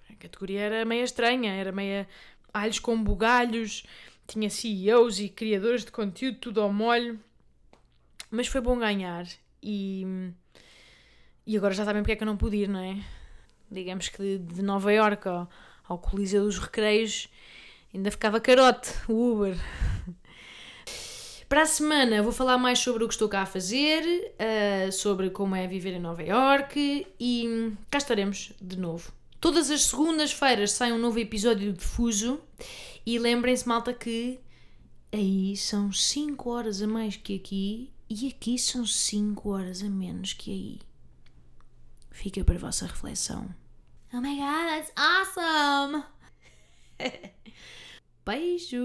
A 0.09 0.15
categoria 0.15 0.59
era 0.59 0.85
meia 0.85 1.03
estranha, 1.03 1.53
era 1.53 1.71
meia 1.71 2.07
alhos 2.53 2.79
com 2.79 3.01
bugalhos 3.01 3.83
tinha 4.27 4.49
CEOs 4.49 5.19
e 5.19 5.29
criadores 5.29 5.85
de 5.85 5.91
conteúdo, 5.91 6.37
tudo 6.37 6.61
ao 6.61 6.71
molho. 6.71 7.19
Mas 8.29 8.47
foi 8.47 8.61
bom 8.61 8.77
ganhar 8.77 9.27
e, 9.61 10.05
e 11.45 11.55
agora 11.55 11.73
já 11.73 11.85
sabem 11.85 12.01
porque 12.01 12.13
é 12.13 12.15
que 12.15 12.23
eu 12.23 12.27
não 12.27 12.37
pude 12.37 12.57
ir, 12.57 12.67
não 12.67 12.79
é? 12.79 12.97
Digamos 13.69 14.09
que 14.09 14.17
de, 14.17 14.37
de 14.39 14.61
Nova 14.61 14.91
Iorque 14.91 15.27
ao, 15.27 15.49
ao 15.87 15.97
Coliseu 15.97 16.43
dos 16.43 16.57
Recreios 16.57 17.29
ainda 17.93 18.09
ficava 18.09 18.39
carote 18.39 18.91
o 19.07 19.33
Uber. 19.33 19.55
Para 21.47 21.61
a 21.61 21.65
semana 21.67 22.23
vou 22.23 22.31
falar 22.31 22.57
mais 22.57 22.79
sobre 22.79 23.03
o 23.03 23.07
que 23.07 23.13
estou 23.13 23.29
cá 23.29 23.43
a 23.43 23.45
fazer, 23.45 24.03
uh, 24.33 24.91
sobre 24.91 25.29
como 25.29 25.55
é 25.55 25.67
viver 25.67 25.93
em 25.93 25.99
Nova 25.99 26.23
Iorque 26.23 27.05
e 27.19 27.71
cá 27.91 27.99
estaremos 27.99 28.53
de 28.59 28.75
novo. 28.75 29.13
Todas 29.39 29.69
as 29.69 29.83
segundas-feiras 29.83 30.71
sai 30.71 30.91
um 30.91 30.97
novo 30.97 31.19
episódio 31.19 31.71
de 31.73 31.83
Fuso 31.83 32.41
e 33.05 33.19
lembrem-se, 33.19 33.67
malta, 33.67 33.93
que 33.93 34.39
aí 35.11 35.55
são 35.57 35.91
5 35.91 36.49
horas 36.49 36.81
a 36.81 36.87
mais 36.87 37.15
que 37.15 37.35
aqui 37.35 37.93
e 38.09 38.27
aqui 38.27 38.57
são 38.57 38.85
5 38.85 39.49
horas 39.49 39.83
a 39.83 39.89
menos 39.89 40.33
que 40.33 40.51
aí. 40.51 40.79
Fica 42.11 42.43
para 42.43 42.55
a 42.55 42.59
vossa 42.59 42.85
reflexão. 42.85 43.53
Oh 44.13 44.21
my 44.21 44.35
god, 44.35 44.67
that's 44.69 44.91
awesome! 44.95 46.03
Beijo! 48.25 48.79